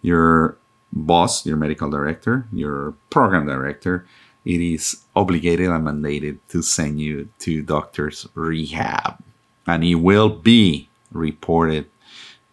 Your 0.00 0.56
boss, 0.92 1.44
your 1.44 1.58
medical 1.58 1.90
director, 1.90 2.46
your 2.52 2.94
program 3.10 3.46
director, 3.46 4.06
it 4.46 4.62
is 4.62 5.02
obligated 5.14 5.68
and 5.68 5.84
mandated 5.84 6.38
to 6.48 6.62
send 6.62 7.00
you 7.00 7.28
to 7.40 7.60
doctor's 7.60 8.26
rehab. 8.34 9.18
And 9.66 9.84
it 9.84 9.96
will 9.96 10.30
be 10.30 10.88
reported 11.12 11.90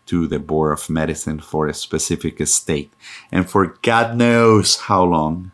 to 0.07 0.27
the 0.27 0.39
Board 0.39 0.73
of 0.73 0.89
Medicine 0.89 1.39
for 1.39 1.67
a 1.67 1.73
specific 1.73 2.45
state. 2.47 2.93
And 3.31 3.49
for 3.49 3.77
God 3.81 4.15
knows 4.15 4.81
how 4.81 5.03
long, 5.03 5.51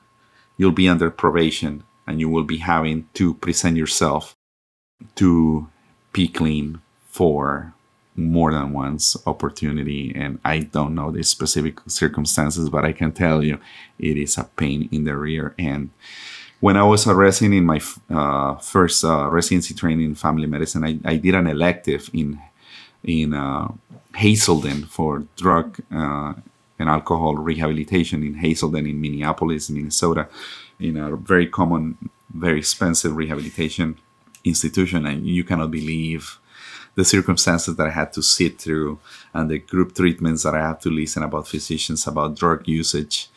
you'll 0.57 0.71
be 0.71 0.87
under 0.87 1.09
probation 1.09 1.83
and 2.05 2.19
you 2.19 2.29
will 2.29 2.43
be 2.43 2.57
having 2.57 3.07
to 3.13 3.33
present 3.35 3.77
yourself 3.77 4.35
to 5.15 5.67
P 6.13 6.27
Clean 6.27 6.81
for 7.07 7.73
more 8.15 8.51
than 8.51 8.73
once 8.73 9.15
opportunity 9.25 10.11
and 10.15 10.37
i 10.43 10.59
don't 10.59 10.93
know 10.93 11.11
the 11.11 11.23
specific 11.23 11.79
circumstances 11.87 12.69
but 12.69 12.83
i 12.83 12.91
can 12.91 13.11
tell 13.11 13.41
you 13.43 13.57
it 13.97 14.17
is 14.17 14.37
a 14.37 14.43
pain 14.43 14.89
in 14.91 15.05
the 15.05 15.15
rear 15.15 15.55
end 15.57 15.89
when 16.59 16.75
i 16.75 16.83
was 16.83 17.07
a 17.07 17.15
resident 17.15 17.55
in 17.55 17.65
my 17.65 17.79
uh, 18.09 18.55
first 18.57 19.05
uh, 19.05 19.29
residency 19.29 19.73
training 19.73 20.05
in 20.05 20.15
family 20.15 20.45
medicine 20.45 20.83
I, 20.83 20.99
I 21.05 21.15
did 21.15 21.35
an 21.35 21.47
elective 21.47 22.09
in 22.13 22.39
in 23.03 23.33
uh, 23.33 23.67
hazelden 24.15 24.83
for 24.85 25.25
drug 25.37 25.79
uh, 25.91 26.33
and 26.79 26.89
alcohol 26.89 27.35
rehabilitation 27.35 28.23
in 28.23 28.35
hazelden 28.35 28.85
in 28.85 28.99
minneapolis 28.99 29.69
minnesota 29.69 30.27
in 30.79 30.97
a 30.97 31.15
very 31.15 31.47
common 31.47 31.97
very 32.33 32.59
expensive 32.59 33.15
rehabilitation 33.15 33.97
institution 34.43 35.05
and 35.05 35.25
you 35.25 35.43
cannot 35.43 35.71
believe 35.71 36.39
the 36.95 37.05
circumstances 37.05 37.75
that 37.75 37.87
I 37.87 37.91
had 37.91 38.13
to 38.13 38.21
sit 38.21 38.59
through 38.59 38.99
and 39.33 39.49
the 39.49 39.59
group 39.59 39.95
treatments 39.95 40.43
that 40.43 40.55
I 40.55 40.67
had 40.67 40.81
to 40.81 40.89
listen 40.89 41.23
about 41.23 41.47
physicians 41.47 42.05
about 42.05 42.35
drug 42.35 42.67
usage, 42.67 43.29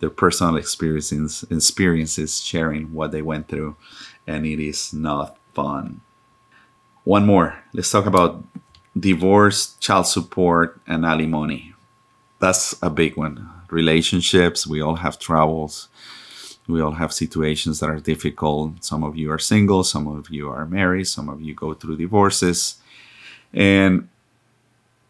their 0.00 0.10
personal 0.10 0.56
experiences, 0.56 1.44
experiences 1.50 2.40
sharing 2.40 2.92
what 2.92 3.12
they 3.12 3.22
went 3.22 3.48
through, 3.48 3.76
and 4.26 4.44
it 4.44 4.60
is 4.60 4.92
not 4.92 5.38
fun. 5.54 6.00
One 7.04 7.24
more. 7.24 7.56
Let's 7.72 7.90
talk 7.90 8.04
about 8.04 8.44
divorce, 8.98 9.76
child 9.80 10.06
support, 10.06 10.80
and 10.86 11.04
alimony. 11.04 11.74
That's 12.40 12.74
a 12.82 12.90
big 12.90 13.16
one. 13.16 13.48
Relationships, 13.70 14.66
we 14.66 14.80
all 14.80 14.96
have 14.96 15.18
troubles. 15.18 15.88
We 16.66 16.80
all 16.80 16.92
have 16.92 17.12
situations 17.12 17.80
that 17.80 17.90
are 17.90 18.00
difficult. 18.00 18.84
Some 18.84 19.02
of 19.02 19.16
you 19.16 19.30
are 19.32 19.38
single, 19.38 19.84
some 19.84 20.06
of 20.06 20.30
you 20.30 20.50
are 20.50 20.66
married, 20.66 21.06
some 21.08 21.28
of 21.28 21.40
you 21.40 21.54
go 21.54 21.74
through 21.74 21.96
divorces 21.96 22.76
and 23.52 24.08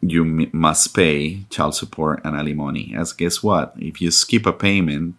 you 0.00 0.24
m- 0.24 0.50
must 0.52 0.94
pay 0.94 1.44
child 1.50 1.74
support 1.74 2.20
and 2.24 2.36
alimony. 2.36 2.94
As 2.96 3.12
guess 3.12 3.42
what? 3.42 3.74
If 3.76 4.00
you 4.00 4.10
skip 4.10 4.46
a 4.46 4.52
payment, 4.52 5.16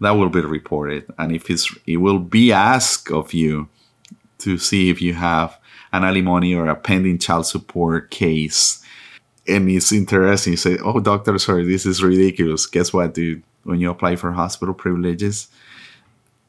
that 0.00 0.12
will 0.12 0.28
be 0.28 0.40
reported, 0.40 1.04
and 1.18 1.32
if 1.32 1.48
it's, 1.50 1.74
it 1.86 1.98
will 1.98 2.18
be 2.18 2.52
asked 2.52 3.10
of 3.10 3.32
you 3.32 3.68
to 4.38 4.58
see 4.58 4.90
if 4.90 5.00
you 5.00 5.14
have 5.14 5.58
an 5.94 6.04
alimony 6.04 6.54
or 6.54 6.66
a 6.68 6.76
pending 6.76 7.18
child 7.18 7.46
support 7.46 8.10
case. 8.10 8.82
and 9.46 9.68
it's 9.70 9.92
interesting. 9.92 10.54
You 10.54 10.56
say, 10.56 10.78
"Oh, 10.82 11.00
doctor, 11.00 11.38
sorry, 11.38 11.64
this 11.66 11.84
is 11.86 12.02
ridiculous." 12.02 12.66
Guess 12.66 12.92
what, 12.94 13.14
dude? 13.14 13.42
When 13.64 13.78
you 13.80 13.90
apply 13.90 14.16
for 14.16 14.32
hospital 14.32 14.74
privileges, 14.74 15.48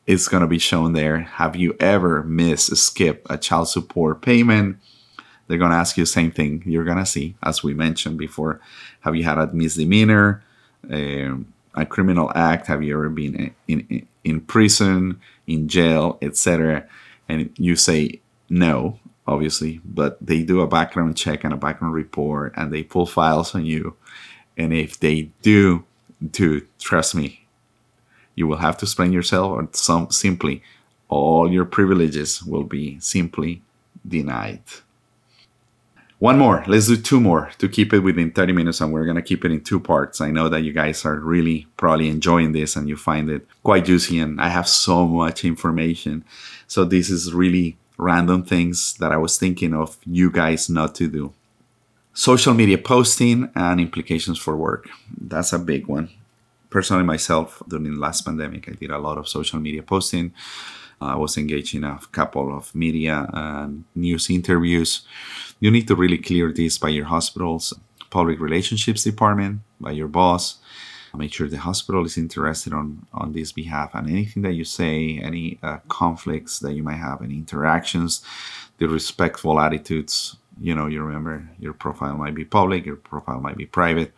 it's 0.07 0.27
gonna 0.29 0.47
be 0.47 0.59
shown 0.59 0.93
there. 0.93 1.19
Have 1.19 1.55
you 1.55 1.75
ever 1.79 2.23
missed, 2.23 2.75
skip 2.77 3.25
a 3.29 3.37
child 3.37 3.67
support 3.69 4.21
payment? 4.21 4.77
They're 5.47 5.57
gonna 5.57 5.75
ask 5.75 5.97
you 5.97 6.03
the 6.03 6.07
same 6.19 6.31
thing. 6.31 6.63
You're 6.65 6.85
gonna 6.85 7.05
see, 7.05 7.35
as 7.43 7.63
we 7.63 7.73
mentioned 7.73 8.17
before, 8.17 8.61
have 9.01 9.15
you 9.15 9.23
had 9.25 9.37
a 9.37 9.47
misdemeanor, 9.53 10.43
um, 10.89 11.53
a 11.75 11.85
criminal 11.85 12.31
act? 12.35 12.67
Have 12.67 12.81
you 12.83 12.93
ever 12.95 13.09
been 13.09 13.35
in 13.67 13.85
in, 13.89 14.07
in 14.23 14.41
prison, 14.41 15.19
in 15.47 15.67
jail, 15.67 16.17
etc.? 16.21 16.85
And 17.27 17.49
you 17.57 17.75
say 17.75 18.21
no, 18.49 18.99
obviously, 19.27 19.81
but 19.83 20.17
they 20.21 20.43
do 20.43 20.61
a 20.61 20.67
background 20.67 21.17
check 21.17 21.43
and 21.43 21.53
a 21.53 21.57
background 21.57 21.93
report 21.93 22.53
and 22.55 22.71
they 22.71 22.83
pull 22.83 23.05
files 23.05 23.55
on 23.55 23.65
you. 23.65 23.95
And 24.57 24.73
if 24.73 24.99
they 24.99 25.31
do, 25.41 25.85
do 26.31 26.65
trust 26.79 27.15
me, 27.15 27.47
you 28.35 28.47
will 28.47 28.57
have 28.57 28.77
to 28.77 28.85
explain 28.85 29.11
yourself 29.11 29.51
or 29.51 29.67
some 29.73 30.11
simply 30.11 30.61
all 31.07 31.51
your 31.51 31.65
privileges 31.65 32.43
will 32.43 32.63
be 32.63 32.99
simply 32.99 33.61
denied. 34.07 34.61
One 36.19 36.37
more. 36.37 36.63
Let's 36.65 36.87
do 36.87 36.95
two 36.95 37.19
more 37.19 37.51
to 37.57 37.67
keep 37.67 37.93
it 37.93 37.99
within 37.99 38.31
30 38.31 38.53
minutes, 38.53 38.79
and 38.79 38.93
we're 38.93 39.03
going 39.03 39.17
to 39.17 39.21
keep 39.21 39.43
it 39.43 39.51
in 39.51 39.61
two 39.61 39.81
parts. 39.81 40.21
I 40.21 40.31
know 40.31 40.47
that 40.47 40.61
you 40.61 40.71
guys 40.71 41.05
are 41.05 41.19
really 41.19 41.67
probably 41.75 42.07
enjoying 42.09 42.53
this 42.53 42.77
and 42.77 42.87
you 42.87 42.95
find 42.95 43.29
it 43.29 43.45
quite 43.63 43.85
juicy, 43.85 44.19
and 44.19 44.39
I 44.39 44.47
have 44.47 44.67
so 44.67 45.05
much 45.05 45.43
information. 45.43 46.23
So, 46.67 46.85
this 46.85 47.09
is 47.09 47.33
really 47.33 47.77
random 47.97 48.43
things 48.43 48.95
that 48.95 49.11
I 49.11 49.17
was 49.17 49.37
thinking 49.37 49.73
of 49.73 49.97
you 50.05 50.29
guys 50.29 50.69
not 50.69 50.95
to 50.95 51.07
do. 51.07 51.33
Social 52.13 52.53
media 52.53 52.77
posting 52.77 53.49
and 53.55 53.79
implications 53.79 54.37
for 54.37 54.55
work. 54.55 54.89
That's 55.17 55.53
a 55.53 55.59
big 55.59 55.87
one. 55.87 56.09
Personally, 56.69 57.03
myself, 57.03 57.61
during 57.67 57.93
the 57.93 57.99
last 57.99 58.25
pandemic, 58.25 58.67
I 58.69 58.73
did 58.73 58.91
a 58.91 58.97
lot 58.97 59.17
of 59.17 59.27
social 59.27 59.59
media 59.59 59.83
posting. 59.83 60.33
I 61.01 61.15
was 61.15 61.37
engaged 61.37 61.75
in 61.75 61.83
a 61.83 61.99
couple 62.11 62.55
of 62.55 62.73
media 62.73 63.29
and 63.33 63.83
news 63.95 64.29
interviews. 64.29 65.01
You 65.59 65.71
need 65.71 65.87
to 65.87 65.95
really 65.95 66.17
clear 66.17 66.51
this 66.51 66.77
by 66.77 66.89
your 66.89 67.05
hospital's 67.05 67.73
public 68.09 68.39
relationships 68.39 69.03
department, 69.03 69.59
by 69.79 69.91
your 69.91 70.07
boss, 70.07 70.57
make 71.15 71.33
sure 71.33 71.47
the 71.47 71.57
hospital 71.57 72.05
is 72.05 72.17
interested 72.17 72.73
on 72.73 73.05
on 73.13 73.33
this 73.33 73.51
behalf. 73.51 73.93
And 73.93 74.09
anything 74.09 74.43
that 74.43 74.53
you 74.53 74.65
say 74.65 75.19
any 75.19 75.59
uh, 75.63 75.77
conflicts 75.87 76.59
that 76.59 76.73
you 76.73 76.83
might 76.83 76.97
have 76.97 77.21
any 77.21 77.35
interactions 77.35 78.21
the 78.77 78.87
respectful 78.87 79.59
attitudes 79.59 80.35
you 80.59 80.73
know 80.75 80.87
you 80.87 81.01
remember 81.01 81.49
your 81.59 81.73
profile 81.73 82.15
might 82.15 82.35
be 82.35 82.45
public 82.45 82.85
your 82.85 82.95
profile 82.95 83.39
might 83.39 83.57
be 83.57 83.65
private. 83.65 84.13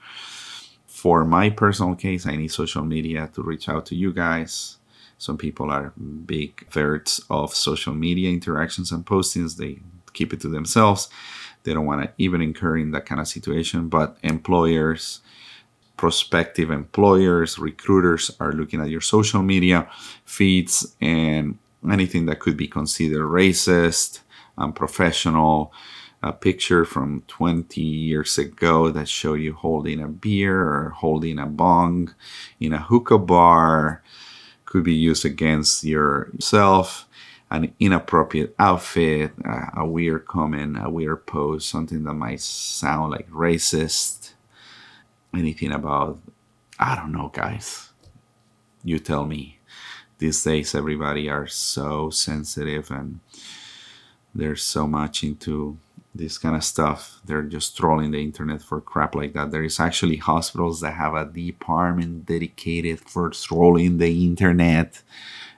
For 0.87 1.23
my 1.25 1.49
personal 1.49 1.95
case 1.95 2.25
i 2.25 2.35
need 2.35 2.49
social 2.49 2.83
media 2.83 3.29
to 3.33 3.41
reach 3.41 3.69
out 3.69 3.85
to 3.87 3.95
you 3.95 4.13
guys. 4.13 4.77
Some 5.19 5.37
people 5.37 5.71
are 5.71 5.93
big 6.25 6.67
fans 6.69 7.21
of 7.29 7.53
social 7.53 7.93
media 7.93 8.29
interactions 8.29 8.91
and 8.91 9.03
postings. 9.05 9.57
They 9.57 9.79
keep 10.13 10.31
it 10.31 10.41
to 10.41 10.47
themselves. 10.47 11.09
They 11.63 11.73
don't 11.73 11.85
want 11.85 12.03
to 12.03 12.13
even 12.17 12.41
incur 12.41 12.77
in 12.77 12.91
that 12.91 13.05
kind 13.05 13.19
of 13.19 13.27
situation. 13.27 13.89
But 13.89 14.17
employers 14.21 15.21
prospective 15.97 16.69
employers, 16.69 17.59
recruiters 17.59 18.31
are 18.39 18.53
looking 18.53 18.79
at 18.79 18.89
your 18.89 19.01
social 19.01 19.41
media 19.41 19.89
feeds 20.25 20.95
and 21.01 21.57
anything 21.91 22.27
that 22.27 22.39
could 22.39 22.55
be 22.55 22.67
considered 22.67 23.25
racist, 23.25 24.19
um, 24.57 24.69
unprofessional. 24.69 25.73
A 26.23 26.33
picture 26.33 26.83
from 26.83 27.21
20 27.27 27.79
years 27.79 28.39
ago 28.39 28.89
that 28.89 29.07
showed 29.07 29.35
you 29.35 29.53
holding 29.53 30.01
a 30.01 30.07
beer 30.07 30.59
or 30.59 30.89
holding 30.89 31.37
a 31.37 31.45
bong 31.45 32.13
in 32.59 32.73
a 32.73 32.81
hookah 32.81 33.19
bar 33.19 34.01
could 34.65 34.83
be 34.83 34.95
used 34.95 35.25
against 35.25 35.83
yourself. 35.83 37.07
An 37.51 37.71
inappropriate 37.79 38.55
outfit, 38.57 39.31
a 39.45 39.85
weird 39.85 40.25
comment, 40.25 40.77
a 40.83 40.89
weird 40.89 41.27
pose, 41.27 41.65
something 41.65 42.03
that 42.03 42.13
might 42.13 42.41
sound 42.41 43.11
like 43.11 43.29
racist 43.29 44.26
anything 45.37 45.71
about 45.71 46.19
I 46.79 46.95
don't 46.95 47.11
know, 47.11 47.29
guys. 47.33 47.91
You 48.83 48.99
tell 48.99 49.25
me. 49.25 49.59
These 50.19 50.43
days 50.43 50.73
everybody 50.73 51.29
are 51.29 51.47
so 51.47 52.09
sensitive 52.09 52.89
and 52.89 53.19
there's 54.33 54.63
so 54.63 54.87
much 54.87 55.23
into 55.23 55.77
this 56.13 56.37
kind 56.37 56.55
of 56.55 56.63
stuff. 56.63 57.19
They're 57.25 57.43
just 57.43 57.77
trolling 57.77 58.11
the 58.11 58.23
internet 58.23 58.61
for 58.61 58.81
crap 58.81 59.13
like 59.13 59.33
that. 59.33 59.51
There 59.51 59.63
is 59.63 59.79
actually 59.79 60.17
hospitals 60.17 60.81
that 60.81 60.93
have 60.93 61.13
a 61.13 61.25
department 61.25 62.25
dedicated 62.25 62.99
for 62.99 63.29
trolling 63.29 63.97
the 63.97 64.25
internet 64.25 65.03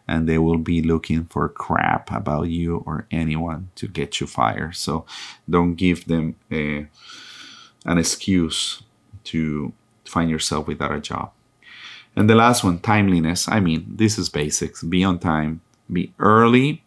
and 0.08 0.28
they 0.28 0.38
will 0.38 0.58
be 0.58 0.82
looking 0.82 1.26
for 1.26 1.48
crap 1.48 2.12
about 2.12 2.50
you 2.50 2.84
or 2.86 3.08
anyone 3.12 3.70
to 3.76 3.88
get 3.88 4.20
you 4.20 4.28
fired. 4.28 4.76
So 4.76 5.06
don't 5.50 5.76
give 5.76 6.06
them 6.06 6.36
a, 6.52 6.88
an 7.86 7.98
excuse 7.98 8.82
to 9.30 9.74
find 10.06 10.30
yourself 10.30 10.68
without 10.68 10.92
a 10.92 11.00
job. 11.00 11.32
And 12.16 12.30
the 12.30 12.36
last 12.36 12.64
one, 12.64 12.80
timeliness. 12.80 13.48
I 13.48 13.60
mean, 13.60 13.86
this 13.88 14.18
is 14.18 14.30
basics. 14.30 14.84
Be 14.84 15.04
on 15.04 15.20
time, 15.20 15.62
be 15.92 16.14
early. 16.20 16.84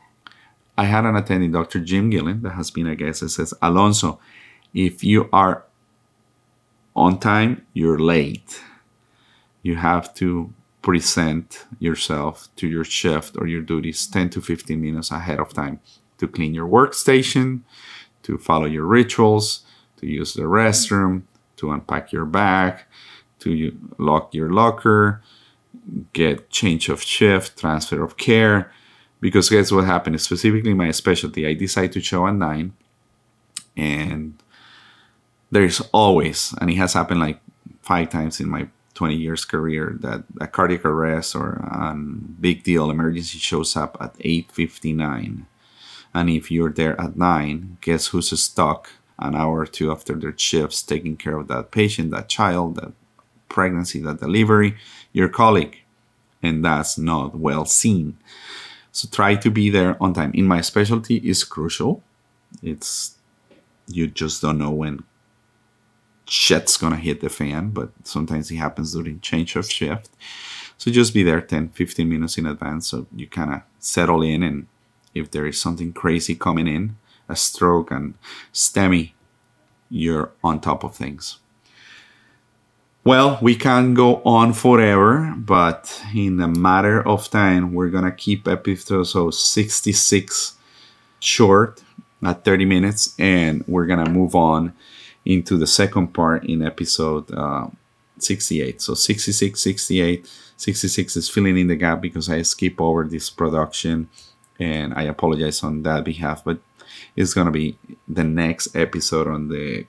I 0.76 0.84
had 0.84 1.04
an 1.04 1.16
attending, 1.16 1.52
Dr. 1.52 1.80
Jim 1.80 2.10
Gillen, 2.10 2.42
that 2.42 2.52
has 2.52 2.70
been 2.70 2.86
a 2.86 2.96
guest, 2.96 3.20
that 3.20 3.28
says, 3.28 3.54
Alonso, 3.62 4.18
if 4.74 5.04
you 5.04 5.28
are 5.32 5.64
on 6.96 7.18
time, 7.18 7.64
you're 7.72 7.98
late. 7.98 8.60
You 9.62 9.76
have 9.76 10.12
to 10.14 10.52
present 10.80 11.66
yourself 11.78 12.48
to 12.56 12.66
your 12.66 12.84
shift 12.84 13.36
or 13.38 13.46
your 13.46 13.62
duties 13.62 14.06
10 14.06 14.30
to 14.30 14.40
15 14.40 14.80
minutes 14.80 15.10
ahead 15.10 15.38
of 15.38 15.52
time 15.52 15.78
to 16.18 16.26
clean 16.26 16.54
your 16.54 16.66
workstation, 16.66 17.60
to 18.24 18.38
follow 18.38 18.66
your 18.66 18.86
rituals, 18.86 19.64
to 19.98 20.06
use 20.06 20.34
the 20.34 20.42
restroom, 20.42 21.22
to 21.62 21.70
unpack 21.70 22.10
your 22.12 22.26
bag, 22.26 22.82
to 23.38 23.72
lock 23.98 24.34
your 24.34 24.50
locker, 24.50 25.22
get 26.12 26.50
change 26.50 26.88
of 26.88 27.00
shift, 27.00 27.58
transfer 27.58 28.02
of 28.02 28.16
care. 28.16 28.70
Because 29.20 29.48
guess 29.48 29.70
what 29.70 29.84
happened? 29.84 30.20
Specifically, 30.20 30.74
my 30.74 30.90
specialty, 30.90 31.46
I 31.46 31.54
decided 31.54 31.92
to 31.92 32.00
show 32.00 32.26
at 32.26 32.34
nine, 32.34 32.74
and 33.76 34.34
there's 35.52 35.80
always, 35.92 36.52
and 36.60 36.68
it 36.68 36.76
has 36.76 36.94
happened 36.94 37.20
like 37.20 37.40
five 37.82 38.10
times 38.10 38.40
in 38.40 38.48
my 38.48 38.66
20 38.94 39.14
years 39.14 39.44
career, 39.44 39.96
that 40.00 40.24
a 40.40 40.48
cardiac 40.48 40.84
arrest 40.84 41.36
or 41.36 41.62
a 41.62 41.94
big 41.94 42.64
deal 42.64 42.90
emergency 42.90 43.38
shows 43.38 43.76
up 43.76 43.96
at 44.00 44.18
8:59, 44.18 45.46
and 46.12 46.28
if 46.28 46.50
you're 46.50 46.72
there 46.72 47.00
at 47.00 47.16
nine, 47.16 47.78
guess 47.80 48.08
who's 48.08 48.36
stuck 48.38 48.90
an 49.22 49.34
hour 49.34 49.60
or 49.60 49.66
two 49.66 49.90
after 49.90 50.14
their 50.14 50.36
shifts 50.36 50.82
taking 50.82 51.16
care 51.16 51.36
of 51.36 51.48
that 51.48 51.70
patient, 51.70 52.10
that 52.10 52.28
child, 52.28 52.76
that 52.76 52.92
pregnancy, 53.48 54.00
that 54.00 54.20
delivery, 54.20 54.76
your 55.12 55.28
colleague. 55.28 55.78
And 56.42 56.64
that's 56.64 56.98
not 56.98 57.36
well 57.36 57.64
seen. 57.64 58.18
So 58.90 59.08
try 59.10 59.36
to 59.36 59.50
be 59.50 59.70
there 59.70 59.96
on 60.02 60.12
time. 60.12 60.32
In 60.34 60.46
my 60.46 60.60
specialty 60.60 61.16
is 61.16 61.44
crucial. 61.44 62.02
It's 62.62 63.16
you 63.86 64.06
just 64.06 64.42
don't 64.42 64.58
know 64.58 64.70
when 64.70 65.04
shit's 66.26 66.76
gonna 66.76 66.96
hit 66.96 67.20
the 67.20 67.28
fan, 67.28 67.70
but 67.70 67.90
sometimes 68.04 68.50
it 68.50 68.56
happens 68.56 68.92
during 68.92 69.20
change 69.20 69.56
of 69.56 69.70
shift. 69.70 70.10
So 70.78 70.90
just 70.90 71.14
be 71.14 71.22
there 71.22 71.40
10, 71.40 71.70
15 71.70 72.08
minutes 72.08 72.38
in 72.38 72.46
advance 72.46 72.88
so 72.88 73.06
you 73.14 73.28
kind 73.28 73.54
of 73.54 73.62
settle 73.78 74.22
in 74.22 74.42
and 74.42 74.66
if 75.14 75.30
there 75.30 75.46
is 75.46 75.60
something 75.60 75.92
crazy 75.92 76.34
coming 76.34 76.66
in, 76.66 76.96
a 77.32 77.36
stroke 77.36 77.90
and 77.90 78.14
STEMI, 78.52 79.12
you're 79.90 80.30
on 80.44 80.60
top 80.60 80.84
of 80.84 80.94
things. 80.94 81.38
Well, 83.04 83.38
we 83.42 83.56
can 83.56 83.94
go 83.94 84.22
on 84.22 84.52
forever, 84.52 85.34
but 85.36 86.00
in 86.14 86.40
a 86.40 86.46
matter 86.46 87.04
of 87.06 87.28
time, 87.28 87.74
we're 87.74 87.90
gonna 87.90 88.12
keep 88.12 88.46
episode 88.46 89.34
66 89.34 90.54
short 91.18 91.82
at 92.22 92.44
30 92.44 92.64
minutes, 92.64 93.14
and 93.18 93.64
we're 93.66 93.86
gonna 93.86 94.08
move 94.08 94.36
on 94.36 94.72
into 95.24 95.56
the 95.56 95.66
second 95.66 96.14
part 96.14 96.44
in 96.44 96.62
episode 96.62 97.28
uh, 97.32 97.66
68. 98.18 98.80
So 98.80 98.94
66, 98.94 99.60
68, 99.60 100.30
66 100.56 101.16
is 101.16 101.28
filling 101.28 101.58
in 101.58 101.66
the 101.66 101.76
gap 101.76 102.00
because 102.00 102.28
I 102.30 102.42
skip 102.42 102.80
over 102.80 103.02
this 103.04 103.30
production, 103.30 104.08
and 104.60 104.94
I 104.94 105.02
apologize 105.02 105.64
on 105.64 105.82
that 105.82 106.04
behalf, 106.04 106.44
but 106.44 106.60
it's 107.16 107.34
gonna 107.34 107.50
be 107.50 107.78
the 108.08 108.24
next 108.24 108.74
episode 108.76 109.28
on 109.28 109.48
the 109.48 109.86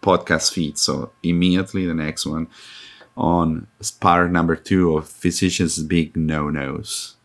podcast 0.00 0.52
feed. 0.52 0.78
So 0.78 1.12
immediately 1.22 1.86
the 1.86 1.94
next 1.94 2.26
one 2.26 2.48
on 3.16 3.66
part 4.00 4.30
number 4.30 4.56
two 4.56 4.96
of 4.96 5.08
physicians' 5.08 5.82
big 5.82 6.16
no-nos. 6.16 7.16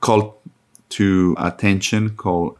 Call 0.00 0.42
to 0.90 1.34
attention, 1.38 2.10
call 2.10 2.58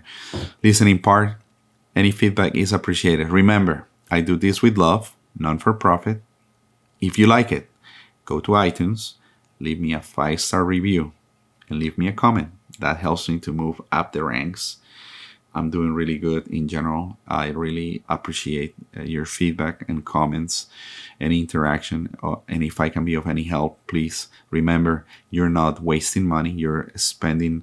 listening 0.62 1.00
part. 1.00 1.36
Any 1.96 2.10
feedback 2.10 2.54
is 2.56 2.72
appreciated. 2.72 3.28
Remember, 3.28 3.86
I 4.10 4.20
do 4.20 4.36
this 4.36 4.62
with 4.62 4.76
love, 4.76 5.14
non 5.38 5.58
for 5.58 5.72
profit. 5.72 6.22
If 7.00 7.18
you 7.18 7.26
like 7.26 7.52
it, 7.52 7.68
go 8.24 8.40
to 8.40 8.52
iTunes, 8.52 9.14
leave 9.60 9.80
me 9.80 9.92
a 9.92 10.00
five 10.00 10.40
star 10.40 10.64
review, 10.64 11.12
and 11.68 11.78
leave 11.78 11.98
me 11.98 12.08
a 12.08 12.12
comment. 12.12 12.50
That 12.78 12.98
helps 12.98 13.28
me 13.28 13.38
to 13.40 13.52
move 13.52 13.80
up 13.92 14.12
the 14.12 14.24
ranks. 14.24 14.78
I'm 15.54 15.70
doing 15.70 15.94
really 15.94 16.18
good 16.18 16.48
in 16.48 16.66
general. 16.66 17.16
I 17.28 17.48
really 17.50 18.02
appreciate 18.08 18.74
uh, 18.96 19.02
your 19.02 19.24
feedback 19.24 19.88
and 19.88 20.04
comments 20.04 20.66
and 21.20 21.32
interaction. 21.32 22.16
And 22.48 22.64
if 22.64 22.80
I 22.80 22.88
can 22.88 23.04
be 23.04 23.14
of 23.14 23.28
any 23.28 23.44
help, 23.44 23.78
please 23.86 24.26
remember 24.50 25.06
you're 25.30 25.48
not 25.48 25.80
wasting 25.80 26.26
money, 26.26 26.50
you're 26.50 26.90
spending, 26.96 27.62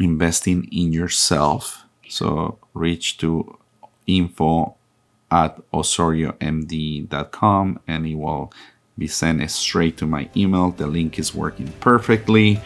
investing 0.00 0.64
in 0.72 0.92
yourself. 0.92 1.84
So 2.08 2.58
reach 2.74 3.18
to 3.18 3.56
info 4.06 4.74
at 5.30 5.58
osoriomd.com 5.72 6.40
and 7.86 8.06
it 8.06 8.14
will 8.16 8.52
be 8.98 9.06
sent 9.06 9.48
straight 9.50 9.96
to 9.98 10.06
my 10.06 10.28
email. 10.36 10.70
The 10.70 10.86
link 10.86 11.18
is 11.18 11.34
working 11.34 11.72
perfectly. 11.80 12.60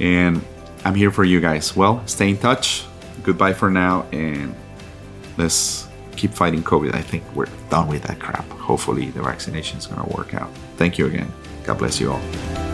And 0.00 0.42
I'm 0.84 0.94
here 0.94 1.10
for 1.10 1.24
you 1.24 1.40
guys. 1.40 1.76
Well, 1.76 2.06
stay 2.06 2.30
in 2.30 2.38
touch. 2.38 2.84
Goodbye 3.22 3.52
for 3.52 3.70
now. 3.70 4.06
And 4.12 4.54
let's 5.38 5.88
keep 6.16 6.32
fighting 6.32 6.62
COVID. 6.62 6.94
I 6.94 7.02
think 7.02 7.24
we're 7.34 7.46
done 7.70 7.88
with 7.88 8.02
that 8.04 8.20
crap. 8.20 8.48
Hopefully, 8.50 9.10
the 9.10 9.22
vaccination 9.22 9.78
is 9.78 9.86
going 9.86 10.08
to 10.08 10.16
work 10.16 10.34
out. 10.34 10.50
Thank 10.76 10.98
you 10.98 11.06
again. 11.06 11.32
God 11.64 11.78
bless 11.78 12.00
you 12.00 12.12
all. 12.12 12.71